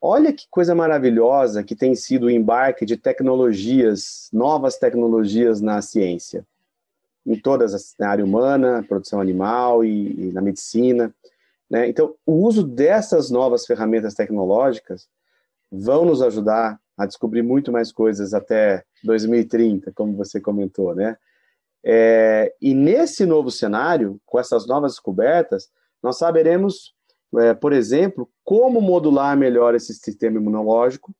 Olha 0.00 0.32
que 0.32 0.46
coisa 0.48 0.74
maravilhosa 0.74 1.64
que 1.64 1.74
tem 1.74 1.94
sido 1.94 2.26
o 2.26 2.30
embarque 2.30 2.86
de 2.86 2.96
tecnologias, 2.96 4.30
novas 4.32 4.78
tecnologias 4.78 5.60
na 5.60 5.82
ciência 5.82 6.46
em 7.26 7.38
todas 7.38 7.74
as 7.74 7.94
na 7.98 8.10
área 8.10 8.24
humana, 8.24 8.84
produção 8.88 9.20
animal 9.20 9.84
e, 9.84 10.28
e 10.28 10.32
na 10.32 10.40
medicina. 10.40 11.14
Né? 11.68 11.88
Então, 11.88 12.14
o 12.26 12.32
uso 12.46 12.62
dessas 12.62 13.30
novas 13.30 13.66
ferramentas 13.66 14.14
tecnológicas 14.14 15.08
vão 15.70 16.04
nos 16.04 16.22
ajudar 16.22 16.80
a 16.96 17.06
descobrir 17.06 17.42
muito 17.42 17.70
mais 17.70 17.92
coisas 17.92 18.34
até 18.34 18.84
2030, 19.04 19.92
como 19.92 20.16
você 20.16 20.40
comentou, 20.40 20.94
né? 20.94 21.16
É, 21.82 22.54
e 22.60 22.74
nesse 22.74 23.24
novo 23.24 23.50
cenário, 23.50 24.20
com 24.26 24.38
essas 24.38 24.66
novas 24.66 24.92
descobertas, 24.92 25.70
nós 26.02 26.18
saberemos, 26.18 26.94
é, 27.38 27.54
por 27.54 27.72
exemplo, 27.72 28.28
como 28.44 28.82
modular 28.82 29.34
melhor 29.34 29.74
esse 29.74 29.94
sistema 29.94 30.36
imunológico, 30.36 31.14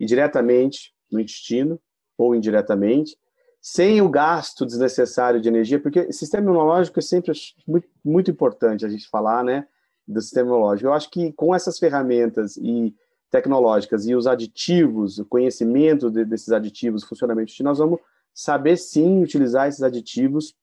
e 0.00 0.06
diretamente 0.06 0.94
no 1.12 1.20
intestino 1.20 1.78
ou 2.16 2.34
indiretamente, 2.34 3.16
sem 3.60 4.00
o 4.00 4.08
gasto 4.08 4.64
desnecessário 4.64 5.40
de 5.40 5.48
energia, 5.48 5.78
porque 5.78 6.12
sistema 6.12 6.44
imunológico 6.44 6.98
é 6.98 7.02
sempre 7.02 7.32
muito, 7.66 7.88
muito 8.04 8.30
importante 8.30 8.86
a 8.86 8.88
gente 8.88 9.08
falar, 9.08 9.44
né, 9.44 9.66
do 10.08 10.20
sistema 10.20 10.48
imunológico. 10.48 10.88
Eu 10.88 10.94
acho 10.94 11.10
que 11.10 11.32
com 11.32 11.54
essas 11.54 11.78
ferramentas 11.78 12.56
e 12.56 12.94
tecnológicas 13.30 14.06
e 14.06 14.14
os 14.14 14.26
aditivos, 14.26 15.18
o 15.18 15.24
conhecimento 15.24 16.10
de, 16.10 16.24
desses 16.24 16.50
aditivos, 16.50 17.04
funcionamento, 17.04 17.52
nós 17.62 17.78
vamos 17.78 18.00
saber 18.34 18.76
sim 18.76 19.22
utilizar 19.22 19.68
esses 19.68 19.82
aditivos 19.82 20.54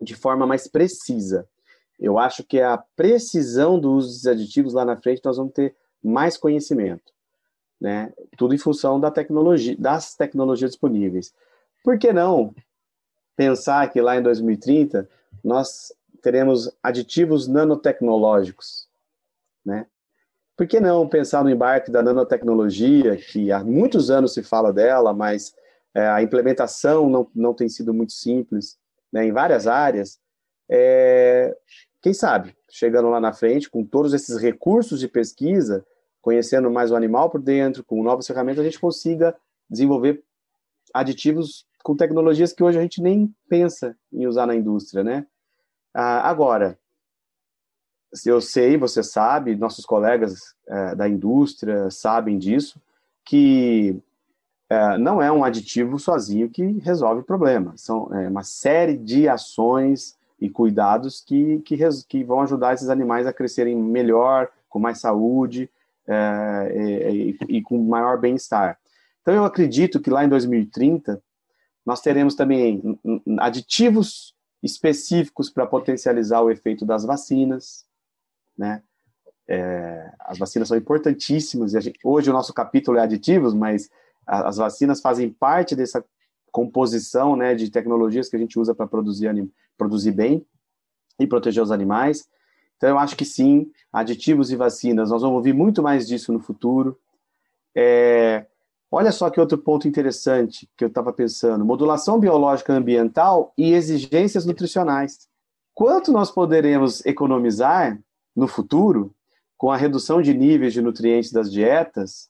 de 0.00 0.14
forma 0.14 0.46
mais 0.46 0.68
precisa. 0.68 1.48
Eu 1.98 2.18
acho 2.18 2.44
que 2.44 2.60
a 2.60 2.78
precisão 2.94 3.80
do 3.80 3.92
uso 3.92 4.08
desses 4.08 4.26
aditivos 4.26 4.74
lá 4.74 4.84
na 4.84 4.96
frente 4.96 5.22
nós 5.24 5.36
vamos 5.36 5.52
ter 5.52 5.74
mais 6.02 6.36
conhecimento, 6.36 7.12
né? 7.80 8.12
Tudo 8.36 8.54
em 8.54 8.58
função 8.58 9.00
da 9.00 9.10
tecnologia, 9.10 9.76
das 9.76 10.14
tecnologias 10.14 10.70
disponíveis. 10.70 11.34
Por 11.88 11.98
que 11.98 12.12
não 12.12 12.54
pensar 13.34 13.90
que 13.90 13.98
lá 13.98 14.14
em 14.14 14.22
2030 14.22 15.08
nós 15.42 15.90
teremos 16.20 16.70
aditivos 16.82 17.48
nanotecnológicos, 17.48 18.86
né? 19.64 19.86
Por 20.54 20.66
que 20.66 20.80
não 20.80 21.08
pensar 21.08 21.42
no 21.42 21.48
embarque 21.48 21.90
da 21.90 22.02
nanotecnologia, 22.02 23.16
que 23.16 23.50
há 23.50 23.64
muitos 23.64 24.10
anos 24.10 24.34
se 24.34 24.42
fala 24.42 24.70
dela, 24.70 25.14
mas 25.14 25.54
é, 25.94 26.06
a 26.06 26.22
implementação 26.22 27.08
não, 27.08 27.26
não 27.34 27.54
tem 27.54 27.70
sido 27.70 27.94
muito 27.94 28.12
simples 28.12 28.78
né, 29.10 29.24
em 29.24 29.32
várias 29.32 29.66
áreas? 29.66 30.20
É, 30.70 31.56
quem 32.02 32.12
sabe, 32.12 32.54
chegando 32.68 33.08
lá 33.08 33.18
na 33.18 33.32
frente, 33.32 33.70
com 33.70 33.82
todos 33.82 34.12
esses 34.12 34.36
recursos 34.36 35.00
de 35.00 35.08
pesquisa, 35.08 35.86
conhecendo 36.20 36.70
mais 36.70 36.90
o 36.90 36.96
animal 36.96 37.30
por 37.30 37.40
dentro, 37.40 37.82
com 37.82 38.02
novas 38.02 38.26
ferramentas, 38.26 38.60
a 38.60 38.64
gente 38.64 38.78
consiga 38.78 39.34
desenvolver 39.70 40.22
aditivos 40.92 41.66
com 41.82 41.96
tecnologias 41.96 42.52
que 42.52 42.62
hoje 42.62 42.78
a 42.78 42.82
gente 42.82 43.02
nem 43.02 43.34
pensa 43.48 43.96
em 44.12 44.26
usar 44.26 44.46
na 44.46 44.54
indústria, 44.54 45.02
né? 45.02 45.26
Ah, 45.94 46.28
agora, 46.28 46.78
eu 48.24 48.40
sei, 48.40 48.76
você 48.76 49.02
sabe, 49.02 49.56
nossos 49.56 49.84
colegas 49.84 50.54
é, 50.66 50.94
da 50.94 51.08
indústria 51.08 51.90
sabem 51.90 52.38
disso, 52.38 52.80
que 53.24 54.00
é, 54.70 54.98
não 54.98 55.20
é 55.20 55.30
um 55.30 55.44
aditivo 55.44 55.98
sozinho 55.98 56.48
que 56.50 56.62
resolve 56.80 57.20
o 57.20 57.24
problema. 57.24 57.72
São 57.76 58.12
é, 58.14 58.28
uma 58.28 58.42
série 58.42 58.96
de 58.96 59.28
ações 59.28 60.16
e 60.40 60.48
cuidados 60.48 61.20
que, 61.20 61.58
que, 61.60 61.76
que, 62.08 62.24
vão 62.24 62.40
ajudar 62.42 62.74
esses 62.74 62.88
animais 62.88 63.26
a 63.26 63.32
crescerem 63.32 63.76
melhor, 63.76 64.48
com 64.68 64.78
mais 64.78 65.00
saúde 65.00 65.68
é, 66.06 67.10
e, 67.12 67.38
e 67.48 67.62
com 67.62 67.78
maior 67.78 68.18
bem-estar. 68.18 68.78
Então, 69.20 69.34
eu 69.34 69.44
acredito 69.44 70.00
que 70.00 70.10
lá 70.10 70.24
em 70.24 70.28
2030 70.28 71.20
nós 71.88 72.02
teremos 72.02 72.34
também 72.34 73.00
aditivos 73.38 74.34
específicos 74.62 75.48
para 75.48 75.66
potencializar 75.66 76.42
o 76.42 76.50
efeito 76.50 76.84
das 76.84 77.02
vacinas, 77.02 77.86
né? 78.58 78.82
É, 79.48 80.12
as 80.20 80.36
vacinas 80.36 80.68
são 80.68 80.76
importantíssimas. 80.76 81.72
E 81.72 81.80
gente, 81.80 81.98
hoje 82.04 82.28
o 82.28 82.32
nosso 82.34 82.52
capítulo 82.52 82.98
é 82.98 83.00
aditivos, 83.00 83.54
mas 83.54 83.88
a, 84.26 84.48
as 84.48 84.58
vacinas 84.58 85.00
fazem 85.00 85.30
parte 85.30 85.74
dessa 85.74 86.04
composição, 86.52 87.34
né, 87.34 87.54
de 87.54 87.70
tecnologias 87.70 88.28
que 88.28 88.36
a 88.36 88.38
gente 88.38 88.58
usa 88.58 88.74
para 88.74 88.86
produzir 88.86 89.30
produzir 89.78 90.12
bem 90.12 90.44
e 91.18 91.26
proteger 91.26 91.62
os 91.62 91.70
animais. 91.70 92.28
Então 92.76 92.90
eu 92.90 92.98
acho 92.98 93.16
que 93.16 93.24
sim, 93.24 93.72
aditivos 93.90 94.50
e 94.50 94.56
vacinas. 94.56 95.08
Nós 95.08 95.22
vamos 95.22 95.36
ouvir 95.36 95.54
muito 95.54 95.82
mais 95.82 96.06
disso 96.06 96.34
no 96.34 96.40
futuro. 96.40 97.00
É, 97.74 98.44
Olha 98.90 99.12
só 99.12 99.28
que 99.28 99.40
outro 99.40 99.58
ponto 99.58 99.86
interessante 99.86 100.68
que 100.76 100.84
eu 100.84 100.88
estava 100.88 101.12
pensando: 101.12 101.64
modulação 101.64 102.18
biológica 102.18 102.72
ambiental 102.72 103.52
e 103.56 103.72
exigências 103.72 104.46
nutricionais. 104.46 105.28
Quanto 105.74 106.10
nós 106.10 106.30
poderemos 106.30 107.04
economizar 107.06 107.98
no 108.34 108.48
futuro 108.48 109.14
com 109.56 109.70
a 109.70 109.76
redução 109.76 110.22
de 110.22 110.32
níveis 110.32 110.72
de 110.72 110.80
nutrientes 110.80 111.32
das 111.32 111.52
dietas 111.52 112.28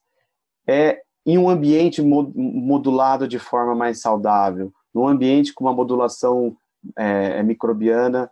é 0.67 1.03
em 1.25 1.39
um 1.39 1.49
ambiente 1.49 2.03
modulado 2.03 3.29
de 3.29 3.39
forma 3.39 3.75
mais 3.75 4.01
saudável, 4.01 4.73
num 4.95 5.07
ambiente 5.07 5.53
com 5.53 5.65
uma 5.65 5.73
modulação 5.73 6.57
é, 6.97 7.43
microbiana 7.43 8.31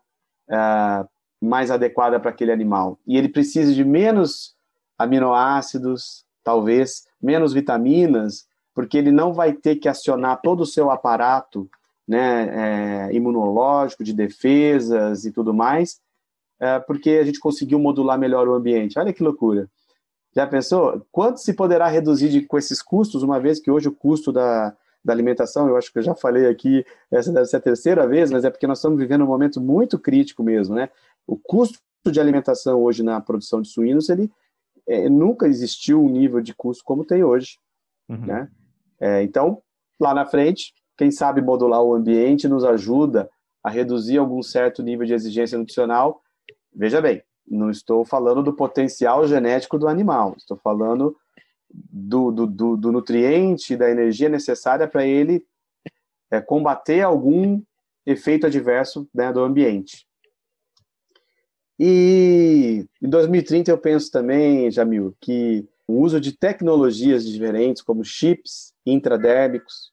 é, 0.49 1.07
mais 1.41 1.71
adequada 1.71 2.19
para 2.19 2.31
aquele 2.31 2.53
animal. 2.53 2.99
E 3.07 3.17
ele 3.17 3.29
precisa 3.29 3.73
de 3.75 3.85
menos 3.85 4.55
aminoácidos, 4.99 6.25
talvez, 6.43 7.05
menos 7.27 7.53
vitaminas, 7.53 8.47
porque 8.73 8.97
ele 8.97 9.11
não 9.11 9.33
vai 9.33 9.53
ter 9.53 9.77
que 9.77 9.89
acionar 9.89 10.41
todo 10.41 10.61
o 10.61 10.67
seu 10.67 10.91
aparato 10.91 11.69
né, 12.07 13.09
é, 13.09 13.15
imunológico, 13.15 14.05
de 14.05 14.13
defesas 14.13 15.25
e 15.25 15.33
tudo 15.33 15.53
mais, 15.53 16.01
é, 16.61 16.79
porque 16.79 17.11
a 17.11 17.25
gente 17.25 17.41
conseguiu 17.41 17.79
modular 17.81 18.19
melhor 18.19 18.49
o 18.49 18.55
ambiente. 18.55 18.99
Olha 18.99 19.13
que 19.13 19.23
loucura. 19.23 19.69
Já 20.35 20.47
pensou? 20.47 21.05
Quanto 21.11 21.41
se 21.41 21.53
poderá 21.53 21.89
reduzir 21.89 22.29
de, 22.29 22.43
com 22.43 22.57
esses 22.57 22.81
custos, 22.81 23.23
uma 23.23 23.41
vez 23.41 23.59
que 23.59 23.71
hoje 23.71 23.89
o 23.89 23.93
custo 23.93 24.31
da, 24.31 24.73
da 25.05 25.13
alimentação, 25.13 25.69
eu 25.69 25.77
acho 25.77 25.91
que 25.91 25.99
eu 25.99 26.03
já 26.03 26.15
falei 26.15 26.47
aqui, 26.47 26.85
essa 27.11 27.33
deve 27.33 27.47
ser 27.47 27.57
a 27.57 27.61
terceira 27.61 28.07
vez, 28.07 28.31
mas 28.31 28.45
é 28.45 28.51
porque 28.51 28.67
nós 28.67 28.79
estamos 28.79 28.99
vivendo 28.99 29.25
um 29.25 29.29
momento 29.29 29.61
muito 29.61 29.99
crítico 29.99 30.43
mesmo, 30.43 30.75
né? 30.75 30.91
O 31.27 31.37
custo 31.37 31.81
de 32.07 32.21
alimentação 32.21 32.81
hoje 32.83 33.03
na 33.03 33.21
produção 33.21 33.61
de 33.61 33.69
suínos, 33.69 34.09
ele 34.09 34.31
é, 34.89 35.09
nunca 35.09 35.47
existiu 35.47 36.03
um 36.03 36.09
nível 36.09 36.41
de 36.41 36.55
custo 36.55 36.85
como 36.85 37.05
tem 37.05 37.25
hoje. 37.25 37.59
Uhum. 38.09 38.27
Né? 38.27 38.49
É, 39.01 39.23
então, 39.23 39.63
lá 39.99 40.15
na 40.15 40.25
frente, 40.25 40.73
quem 40.97 41.11
sabe 41.11 41.43
modular 41.43 41.83
o 41.83 41.95
ambiente 41.95 42.49
nos 42.49 42.65
ajuda 42.65 43.29
a 43.63 43.71
reduzir 43.71 44.19
algum 44.19 44.43
certo 44.43 44.83
nível 44.83 45.07
de 45.07 45.13
exigência 45.13 45.59
nutricional. 45.59 46.23
Veja 46.75 47.01
bem, 47.01 47.23
não 47.47 47.71
estou 47.71 48.05
falando 48.05 48.43
do 48.43 48.53
potencial 48.53 49.27
genético 49.27 49.79
do 49.79 49.89
animal, 49.89 50.35
estou 50.37 50.57
falando 50.57 51.17
do, 51.69 52.31
do, 52.31 52.47
do, 52.47 52.77
do 52.77 52.93
nutriente, 52.93 53.77
da 53.77 53.91
energia 53.91 54.29
necessária 54.29 54.87
para 54.87 55.05
ele 55.05 55.45
é, 56.31 56.41
combater 56.41 57.03
algum 57.03 57.61
efeito 58.05 58.47
adverso 58.47 59.09
né, 59.15 59.33
do 59.33 59.41
ambiente. 59.41 60.06
E 61.79 62.87
em 63.03 63.09
2030 63.09 63.71
eu 63.71 63.79
penso 63.79 64.11
também, 64.11 64.71
Jamil, 64.71 65.15
que 65.21 65.69
o 65.87 66.01
uso 66.01 66.21
de 66.21 66.33
tecnologias 66.33 67.27
diferentes, 67.27 67.83
como 67.83 68.05
chips 68.05 68.75
intradérmicos, 68.85 69.93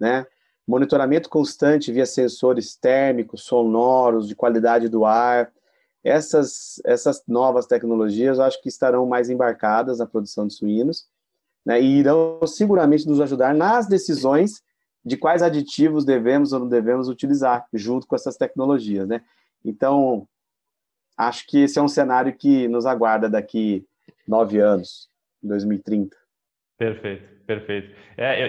né? 0.00 0.26
monitoramento 0.66 1.28
constante 1.28 1.92
via 1.92 2.06
sensores 2.06 2.74
térmicos, 2.74 3.42
sonoros, 3.42 4.26
de 4.26 4.34
qualidade 4.34 4.88
do 4.88 5.04
ar, 5.04 5.52
essas, 6.02 6.80
essas 6.84 7.22
novas 7.26 7.66
tecnologias 7.66 8.38
eu 8.38 8.44
acho 8.44 8.60
que 8.62 8.68
estarão 8.68 9.06
mais 9.06 9.30
embarcadas 9.30 9.98
na 9.98 10.06
produção 10.06 10.46
de 10.46 10.54
suínos 10.54 11.06
né, 11.64 11.80
e 11.80 11.98
irão 11.98 12.38
seguramente 12.46 13.08
nos 13.08 13.20
ajudar 13.20 13.54
nas 13.54 13.86
decisões 13.86 14.62
de 15.02 15.16
quais 15.16 15.42
aditivos 15.42 16.04
devemos 16.04 16.52
ou 16.52 16.60
não 16.60 16.68
devemos 16.68 17.08
utilizar 17.08 17.66
junto 17.72 18.06
com 18.06 18.14
essas 18.14 18.36
tecnologias. 18.36 19.08
Né? 19.08 19.22
Então, 19.64 20.28
acho 21.16 21.46
que 21.46 21.64
esse 21.64 21.78
é 21.78 21.82
um 21.82 21.88
cenário 21.88 22.36
que 22.36 22.68
nos 22.68 22.86
aguarda 22.86 23.28
daqui 23.28 23.84
nove 24.26 24.58
anos, 24.58 25.08
2030. 25.42 26.16
Perfeito, 26.76 27.22
perfeito. 27.46 27.94
É, 28.16 28.42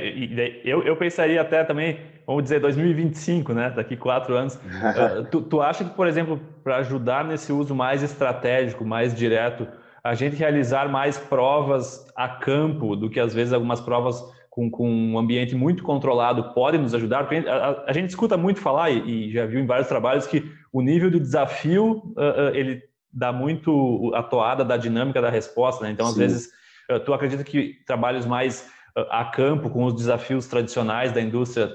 eu, 0.63 0.79
eu, 0.79 0.83
eu, 0.83 0.97
pensaria 0.97 1.39
até 1.41 1.63
também, 1.63 1.99
vamos 2.25 2.43
dizer, 2.43 2.59
2025, 2.59 3.53
né? 3.53 3.69
Daqui 3.69 3.95
quatro 3.95 4.35
anos. 4.35 4.55
uh, 4.55 5.23
tu, 5.29 5.41
tu 5.41 5.61
acha 5.61 5.83
que, 5.83 5.91
por 5.91 6.07
exemplo, 6.07 6.39
para 6.63 6.77
ajudar 6.77 7.23
nesse 7.23 7.51
uso 7.51 7.75
mais 7.75 8.01
estratégico, 8.01 8.83
mais 8.83 9.13
direto, 9.13 9.67
a 10.03 10.15
gente 10.15 10.35
realizar 10.35 10.89
mais 10.89 11.17
provas 11.17 12.05
a 12.15 12.27
campo 12.27 12.95
do 12.95 13.09
que 13.09 13.19
às 13.19 13.33
vezes 13.33 13.53
algumas 13.53 13.81
provas 13.81 14.23
com, 14.55 14.71
com 14.71 14.89
um 14.89 15.19
ambiente 15.19 15.53
muito 15.53 15.83
controlado 15.83 16.53
podem 16.53 16.79
nos 16.79 16.95
ajudar? 16.95 17.27
A, 17.29 17.51
a, 17.51 17.89
a 17.89 17.93
gente 17.93 18.09
escuta 18.09 18.37
muito 18.37 18.61
falar, 18.61 18.89
e, 18.89 19.27
e, 19.27 19.33
já 19.33 19.45
viu 19.45 19.59
em 19.59 19.65
vários 19.65 19.89
trabalhos, 19.89 20.25
que 20.25 20.49
o 20.71 20.81
nível 20.81 21.11
do 21.11 21.19
desafio, 21.19 22.13
uh, 22.15 22.51
uh, 22.51 22.55
ele 22.55 22.81
dá 23.11 23.33
muito 23.33 24.13
a 24.15 24.23
toada 24.23 24.63
da 24.63 24.77
dinâmica 24.77 25.21
da 25.21 25.29
resposta, 25.29 25.83
né? 25.83 25.91
Então, 25.91 26.05
Sim. 26.05 26.11
às 26.13 26.17
vezes, 26.17 26.51
uh, 26.89 26.99
tu 27.01 27.13
acredita 27.13 27.43
que 27.43 27.83
trabalhos 27.85 28.25
mais 28.25 28.73
a 29.09 29.25
campo, 29.25 29.69
com 29.69 29.83
os 29.83 29.93
desafios 29.93 30.47
tradicionais 30.47 31.11
da 31.11 31.19
indústria, 31.19 31.69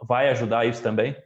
vai 0.00 0.30
ajudar 0.30 0.66
isso 0.66 0.80
também? 0.80 1.16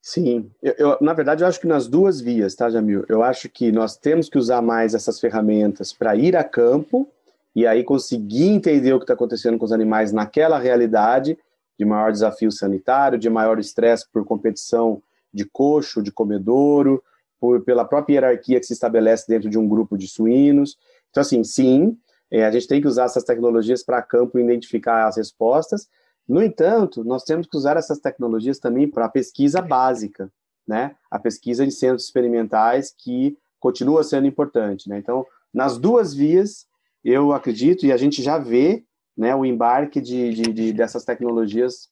Sim, 0.00 0.50
eu, 0.62 0.74
eu, 0.78 0.98
na 1.02 1.12
verdade 1.12 1.44
eu 1.44 1.46
acho 1.46 1.60
que 1.60 1.66
nas 1.66 1.86
duas 1.86 2.22
vias, 2.22 2.54
tá, 2.54 2.70
Jamil? 2.70 3.04
Eu 3.06 3.22
acho 3.22 3.50
que 3.50 3.70
nós 3.70 3.98
temos 3.98 4.30
que 4.30 4.38
usar 4.38 4.62
mais 4.62 4.94
essas 4.94 5.20
ferramentas 5.20 5.92
para 5.92 6.16
ir 6.16 6.34
a 6.34 6.42
campo 6.42 7.06
e 7.54 7.66
aí 7.66 7.84
conseguir 7.84 8.48
entender 8.48 8.92
o 8.92 8.98
que 8.98 9.04
está 9.04 9.14
acontecendo 9.14 9.58
com 9.58 9.64
os 9.64 9.72
animais 9.72 10.12
naquela 10.12 10.58
realidade 10.58 11.38
de 11.78 11.84
maior 11.84 12.12
desafio 12.12 12.50
sanitário, 12.50 13.18
de 13.18 13.28
maior 13.28 13.58
estresse 13.58 14.06
por 14.10 14.24
competição 14.24 15.02
de 15.32 15.44
coxo, 15.44 16.02
de 16.02 16.12
comedouro, 16.12 17.02
por, 17.40 17.62
pela 17.62 17.84
própria 17.84 18.14
hierarquia 18.14 18.60
que 18.60 18.66
se 18.66 18.72
estabelece 18.72 19.26
dentro 19.26 19.50
de 19.50 19.58
um 19.58 19.68
grupo 19.68 19.96
de 19.96 20.06
suínos. 20.06 20.76
Então, 21.10 21.20
assim, 21.20 21.42
sim, 21.42 21.98
é, 22.30 22.44
a 22.44 22.50
gente 22.50 22.68
tem 22.68 22.80
que 22.80 22.86
usar 22.86 23.04
essas 23.04 23.24
tecnologias 23.24 23.82
para 23.82 24.00
campo 24.00 24.38
identificar 24.38 25.06
as 25.06 25.16
respostas. 25.16 25.88
No 26.26 26.42
entanto, 26.42 27.04
nós 27.04 27.24
temos 27.24 27.46
que 27.46 27.56
usar 27.56 27.76
essas 27.76 27.98
tecnologias 27.98 28.58
também 28.58 28.88
para 28.88 29.06
a 29.06 29.08
pesquisa 29.08 29.60
básica, 29.60 30.30
né? 30.66 30.94
A 31.10 31.18
pesquisa 31.18 31.66
de 31.66 31.72
centros 31.72 32.04
experimentais 32.04 32.94
que 32.96 33.36
continua 33.58 34.04
sendo 34.04 34.26
importante, 34.26 34.88
né? 34.88 34.98
Então, 34.98 35.26
nas 35.52 35.76
duas 35.76 36.14
vias, 36.14 36.66
eu 37.04 37.32
acredito, 37.32 37.84
e 37.84 37.92
a 37.92 37.96
gente 37.96 38.22
já 38.22 38.38
vê 38.38 38.84
né, 39.16 39.34
o 39.34 39.44
embarque 39.44 40.00
de, 40.00 40.32
de, 40.34 40.42
de 40.52 40.72
dessas 40.72 41.04
tecnologias 41.04 41.88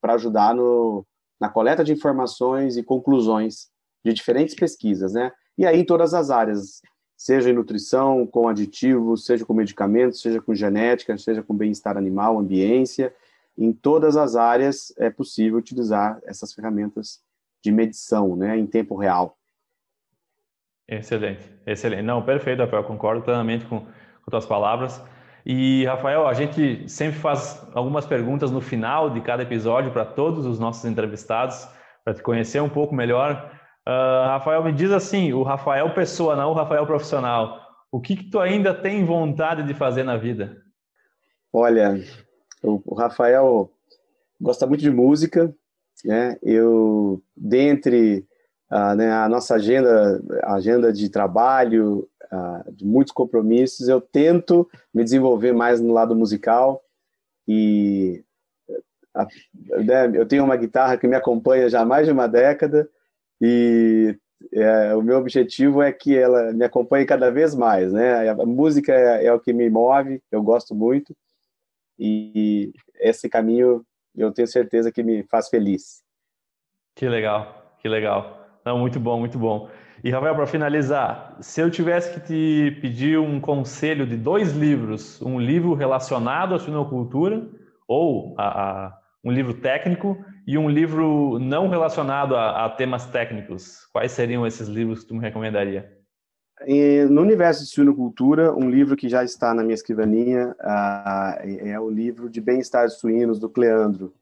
para 0.00 0.14
ajudar 0.14 0.54
no, 0.54 1.06
na 1.40 1.48
coleta 1.48 1.84
de 1.84 1.92
informações 1.92 2.76
e 2.76 2.82
conclusões 2.82 3.68
de 4.04 4.12
diferentes 4.12 4.54
pesquisas, 4.54 5.12
né? 5.12 5.32
E 5.56 5.64
aí 5.64 5.80
em 5.80 5.84
todas 5.84 6.12
as 6.12 6.30
áreas, 6.30 6.82
seja 7.16 7.50
em 7.50 7.54
nutrição, 7.54 8.26
com 8.26 8.48
aditivos, 8.48 9.24
seja 9.24 9.44
com 9.44 9.54
medicamentos, 9.54 10.20
seja 10.20 10.40
com 10.40 10.54
genética, 10.54 11.16
seja 11.16 11.42
com 11.42 11.56
bem-estar 11.56 11.96
animal, 11.96 12.38
ambiência, 12.38 13.14
em 13.56 13.72
todas 13.72 14.16
as 14.16 14.34
áreas 14.36 14.92
é 14.98 15.08
possível 15.10 15.58
utilizar 15.58 16.20
essas 16.24 16.52
ferramentas 16.52 17.22
de 17.62 17.70
medição, 17.70 18.36
né, 18.36 18.58
em 18.58 18.66
tempo 18.66 18.96
real. 18.96 19.38
Excelente, 20.86 21.50
excelente. 21.64 22.02
Não, 22.02 22.22
perfeito, 22.22 22.60
Rafael, 22.60 22.84
concordo 22.84 23.22
plenamente 23.22 23.64
com 23.64 23.86
com 24.24 24.30
tuas 24.30 24.46
palavras. 24.46 25.02
E, 25.46 25.84
Rafael, 25.84 26.26
a 26.26 26.32
gente 26.32 26.88
sempre 26.88 27.18
faz 27.18 27.66
algumas 27.74 28.06
perguntas 28.06 28.50
no 28.50 28.60
final 28.60 29.10
de 29.10 29.20
cada 29.20 29.42
episódio 29.42 29.92
para 29.92 30.04
todos 30.04 30.46
os 30.46 30.58
nossos 30.58 30.84
entrevistados, 30.86 31.68
para 32.02 32.14
te 32.14 32.22
conhecer 32.22 32.62
um 32.62 32.68
pouco 32.68 32.94
melhor. 32.94 33.50
Uh, 33.86 34.26
Rafael, 34.26 34.64
me 34.64 34.72
diz 34.72 34.90
assim, 34.90 35.34
o 35.34 35.42
Rafael 35.42 35.92
pessoa, 35.92 36.34
não 36.34 36.50
o 36.50 36.54
Rafael 36.54 36.86
profissional, 36.86 37.60
o 37.92 38.00
que, 38.00 38.16
que 38.16 38.30
tu 38.30 38.40
ainda 38.40 38.72
tem 38.72 39.04
vontade 39.04 39.62
de 39.62 39.74
fazer 39.74 40.02
na 40.02 40.16
vida? 40.16 40.56
Olha, 41.52 42.00
o 42.62 42.94
Rafael 42.94 43.70
gosta 44.40 44.66
muito 44.66 44.80
de 44.80 44.90
música, 44.90 45.54
né? 46.04 46.36
Eu, 46.42 47.22
dentre 47.36 48.26
a, 48.70 48.94
né, 48.94 49.12
a 49.12 49.28
nossa 49.28 49.54
agenda, 49.54 50.20
agenda 50.42 50.92
de 50.92 51.08
trabalho, 51.08 52.08
de 52.72 52.84
muitos 52.84 53.12
compromissos, 53.12 53.88
eu 53.88 54.00
tento 54.00 54.68
me 54.92 55.04
desenvolver 55.04 55.52
mais 55.52 55.80
no 55.80 55.92
lado 55.92 56.14
musical 56.14 56.82
e 57.46 58.24
a, 59.14 59.26
né, 59.84 60.10
eu 60.14 60.26
tenho 60.26 60.44
uma 60.44 60.56
guitarra 60.56 60.96
que 60.96 61.06
me 61.06 61.14
acompanha 61.14 61.68
já 61.68 61.80
há 61.80 61.84
mais 61.84 62.06
de 62.06 62.12
uma 62.12 62.26
década 62.26 62.88
e 63.40 64.16
é, 64.52 64.94
o 64.94 65.02
meu 65.02 65.18
objetivo 65.18 65.82
é 65.82 65.92
que 65.92 66.16
ela 66.16 66.52
me 66.52 66.64
acompanhe 66.64 67.06
cada 67.06 67.30
vez 67.30 67.54
mais, 67.54 67.92
né? 67.92 68.28
A 68.28 68.34
música 68.34 68.92
é, 68.92 69.26
é 69.26 69.32
o 69.32 69.40
que 69.40 69.52
me 69.52 69.70
move, 69.70 70.20
eu 70.30 70.42
gosto 70.42 70.74
muito 70.74 71.16
e 71.98 72.72
esse 73.00 73.28
caminho 73.28 73.84
eu 74.16 74.32
tenho 74.32 74.48
certeza 74.48 74.92
que 74.92 75.02
me 75.02 75.22
faz 75.24 75.48
feliz. 75.48 76.02
Que 76.94 77.08
legal, 77.08 77.76
que 77.80 77.88
legal. 77.88 78.46
Não, 78.64 78.78
muito 78.78 79.00
bom, 79.00 79.18
muito 79.18 79.38
bom. 79.38 79.68
E 80.04 80.10
Rafael, 80.10 80.34
para 80.34 80.46
finalizar, 80.46 81.34
se 81.40 81.62
eu 81.62 81.70
tivesse 81.70 82.12
que 82.12 82.20
te 82.20 82.78
pedir 82.82 83.18
um 83.18 83.40
conselho 83.40 84.06
de 84.06 84.18
dois 84.18 84.52
livros, 84.52 85.18
um 85.22 85.40
livro 85.40 85.72
relacionado 85.72 86.54
à 86.54 86.58
suinocultura 86.58 87.48
ou 87.88 88.34
a, 88.36 88.44
a 88.88 88.98
um 89.24 89.32
livro 89.32 89.54
técnico 89.54 90.22
e 90.46 90.58
um 90.58 90.68
livro 90.68 91.38
não 91.38 91.70
relacionado 91.70 92.36
a, 92.36 92.66
a, 92.66 92.68
temas 92.68 93.06
técnicos, 93.06 93.86
quais 93.94 94.12
seriam 94.12 94.46
esses 94.46 94.68
livros 94.68 95.00
que 95.00 95.06
tu 95.06 95.14
me 95.14 95.22
recomendaria? 95.22 95.90
No 97.08 97.22
universo 97.22 97.64
de 97.64 97.70
suinocultura, 97.70 98.54
um 98.54 98.68
livro 98.68 98.96
que 98.96 99.08
já 99.08 99.24
está 99.24 99.54
na 99.54 99.62
minha 99.62 99.74
escrivaninha 99.74 100.54
uh, 100.60 101.66
é 101.66 101.80
o 101.80 101.88
livro 101.88 102.28
de 102.28 102.42
bem-estar 102.42 102.86
de 102.88 102.92
suínos 102.92 103.38
do 103.38 103.48
Cleandro. 103.48 104.12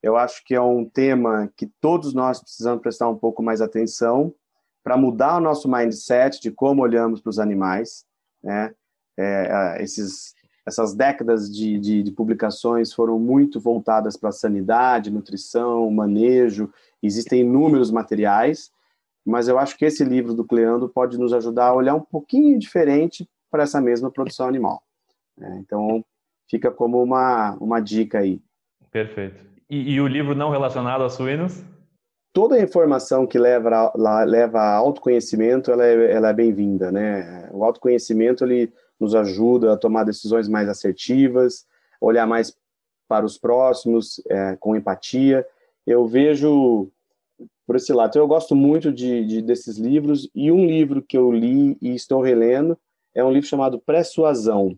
Eu 0.00 0.16
acho 0.16 0.44
que 0.44 0.54
é 0.54 0.60
um 0.60 0.84
tema 0.84 1.50
que 1.56 1.66
todos 1.80 2.14
nós 2.14 2.40
precisamos 2.40 2.80
prestar 2.80 3.08
um 3.08 3.16
pouco 3.16 3.42
mais 3.42 3.60
atenção 3.60 4.32
para 4.84 4.98
mudar 4.98 5.38
o 5.38 5.40
nosso 5.40 5.66
mindset 5.66 6.40
de 6.40 6.50
como 6.50 6.82
olhamos 6.82 7.22
para 7.22 7.30
os 7.30 7.38
animais. 7.38 8.04
Né? 8.42 8.74
É, 9.18 9.78
esses, 9.80 10.34
essas 10.66 10.94
décadas 10.94 11.50
de, 11.50 11.78
de, 11.78 12.02
de, 12.02 12.12
publicações 12.12 12.92
foram 12.92 13.18
muito 13.18 13.58
voltadas 13.58 14.14
para 14.16 14.30
sanidade, 14.30 15.10
nutrição, 15.10 15.90
manejo, 15.90 16.70
existem 17.02 17.40
inúmeros 17.40 17.90
materiais, 17.90 18.70
mas 19.24 19.48
eu 19.48 19.58
acho 19.58 19.78
que 19.78 19.86
esse 19.86 20.04
livro 20.04 20.34
do 20.34 20.44
Cleando 20.44 20.86
pode 20.88 21.18
nos 21.18 21.32
ajudar 21.32 21.68
a 21.68 21.74
olhar 21.74 21.94
um 21.94 22.00
pouquinho 22.00 22.58
diferente 22.58 23.26
para 23.50 23.62
essa 23.62 23.80
mesma 23.80 24.10
produção 24.10 24.46
animal. 24.46 24.82
Né? 25.38 25.62
Então, 25.64 26.04
fica 26.50 26.70
como 26.70 27.02
uma, 27.02 27.56
uma 27.58 27.80
dica 27.80 28.18
aí. 28.18 28.38
Perfeito. 28.90 29.42
E, 29.70 29.94
e 29.94 30.00
o 30.00 30.06
livro 30.06 30.34
não 30.34 30.50
relacionado 30.50 31.02
a 31.04 31.08
suínos? 31.08 31.64
Toda 32.34 32.56
a 32.56 32.60
informação 32.60 33.26
que 33.26 33.38
leva 33.38 33.92
a, 33.94 34.24
leva 34.24 34.58
a 34.58 34.74
autoconhecimento, 34.74 35.70
ela 35.70 35.86
é, 35.86 36.12
ela 36.12 36.28
é 36.30 36.32
bem-vinda, 36.32 36.90
né? 36.90 37.48
O 37.52 37.64
autoconhecimento, 37.64 38.44
ele 38.44 38.72
nos 38.98 39.14
ajuda 39.14 39.72
a 39.72 39.76
tomar 39.76 40.02
decisões 40.02 40.48
mais 40.48 40.68
assertivas, 40.68 41.64
olhar 42.00 42.26
mais 42.26 42.54
para 43.08 43.24
os 43.24 43.38
próximos, 43.38 44.20
é, 44.28 44.56
com 44.56 44.74
empatia. 44.74 45.46
Eu 45.86 46.06
vejo 46.08 46.90
por 47.66 47.76
esse 47.76 47.92
lado. 47.92 48.10
Então, 48.10 48.22
eu 48.22 48.28
gosto 48.28 48.56
muito 48.56 48.92
de, 48.92 49.24
de, 49.24 49.40
desses 49.40 49.78
livros, 49.78 50.28
e 50.34 50.50
um 50.50 50.66
livro 50.66 51.02
que 51.02 51.16
eu 51.16 51.30
li 51.30 51.78
e 51.80 51.94
estou 51.94 52.20
relendo 52.20 52.76
é 53.14 53.22
um 53.22 53.30
livro 53.30 53.48
chamado 53.48 53.78
Pressuasão. 53.78 54.76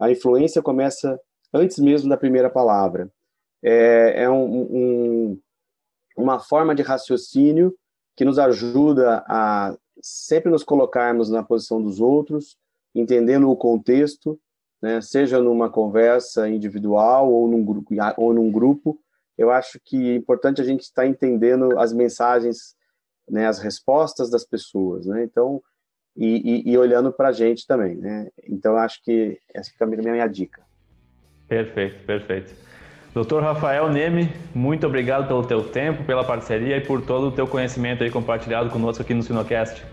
A 0.00 0.10
influência 0.10 0.62
começa 0.62 1.20
antes 1.52 1.78
mesmo 1.78 2.08
da 2.08 2.16
primeira 2.16 2.48
palavra. 2.48 3.10
É, 3.62 4.22
é 4.24 4.30
um, 4.30 4.44
um 4.44 5.40
uma 6.16 6.38
forma 6.38 6.74
de 6.74 6.82
raciocínio 6.82 7.74
que 8.16 8.24
nos 8.24 8.38
ajuda 8.38 9.24
a 9.28 9.76
sempre 10.00 10.50
nos 10.50 10.62
colocarmos 10.62 11.30
na 11.30 11.42
posição 11.42 11.82
dos 11.82 12.00
outros, 12.00 12.56
entendendo 12.94 13.50
o 13.50 13.56
contexto, 13.56 14.38
né, 14.80 15.00
seja 15.00 15.40
numa 15.40 15.70
conversa 15.70 16.48
individual 16.48 17.32
ou 17.32 17.48
num 17.48 17.64
grupo, 17.64 17.94
ou 18.16 18.34
num 18.34 18.50
grupo. 18.50 18.98
Eu 19.36 19.50
acho 19.50 19.80
que 19.82 20.10
é 20.10 20.14
importante 20.14 20.60
a 20.60 20.64
gente 20.64 20.82
estar 20.82 21.06
entendendo 21.06 21.78
as 21.78 21.92
mensagens, 21.92 22.76
né, 23.28 23.46
as 23.46 23.58
respostas 23.58 24.30
das 24.30 24.44
pessoas, 24.44 25.06
né? 25.06 25.24
Então, 25.24 25.62
e, 26.16 26.68
e, 26.68 26.72
e 26.72 26.78
olhando 26.78 27.12
para 27.12 27.30
a 27.30 27.32
gente 27.32 27.66
também, 27.66 27.96
né? 27.96 28.28
Então, 28.48 28.76
acho 28.76 29.02
que 29.02 29.40
essa 29.52 29.70
fica 29.70 29.84
a 29.84 29.88
minha 29.88 30.26
dica. 30.28 30.62
Perfeito, 31.48 32.04
perfeito. 32.04 32.54
Doutor 33.14 33.44
Rafael 33.44 33.88
Neme, 33.88 34.28
muito 34.52 34.84
obrigado 34.88 35.28
pelo 35.28 35.44
teu 35.44 35.62
tempo, 35.62 36.02
pela 36.02 36.24
parceria 36.24 36.78
e 36.78 36.80
por 36.80 37.00
todo 37.00 37.28
o 37.28 37.30
teu 37.30 37.46
conhecimento 37.46 38.02
aí 38.02 38.10
compartilhado 38.10 38.68
conosco 38.70 39.02
aqui 39.02 39.14
no 39.14 39.22
Sinocast. 39.22 39.84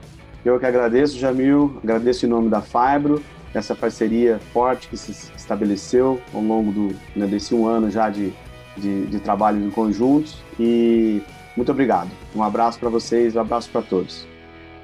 Eu 0.43 0.59
que 0.59 0.65
agradeço, 0.65 1.19
Jamil, 1.19 1.79
agradeço 1.83 2.25
em 2.25 2.29
nome 2.29 2.49
da 2.49 2.63
Fibro, 2.63 3.21
essa 3.53 3.75
parceria 3.75 4.39
forte 4.51 4.87
que 4.87 4.97
se 4.97 5.11
estabeleceu 5.37 6.19
ao 6.33 6.41
longo 6.41 6.71
do, 6.71 6.95
né, 7.15 7.27
desse 7.27 7.53
um 7.53 7.67
ano 7.67 7.91
já 7.91 8.09
de, 8.09 8.33
de, 8.75 9.05
de 9.05 9.19
trabalho 9.19 9.63
em 9.63 9.69
conjunto 9.69 10.33
e 10.59 11.21
muito 11.55 11.71
obrigado. 11.71 12.09
Um 12.35 12.41
abraço 12.41 12.79
para 12.79 12.89
vocês, 12.89 13.35
um 13.35 13.41
abraço 13.41 13.69
para 13.69 13.83
todos. 13.83 14.27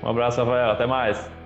Um 0.04 0.10
abraço, 0.10 0.40
Rafael. 0.40 0.70
Até 0.70 0.86
mais. 0.86 1.37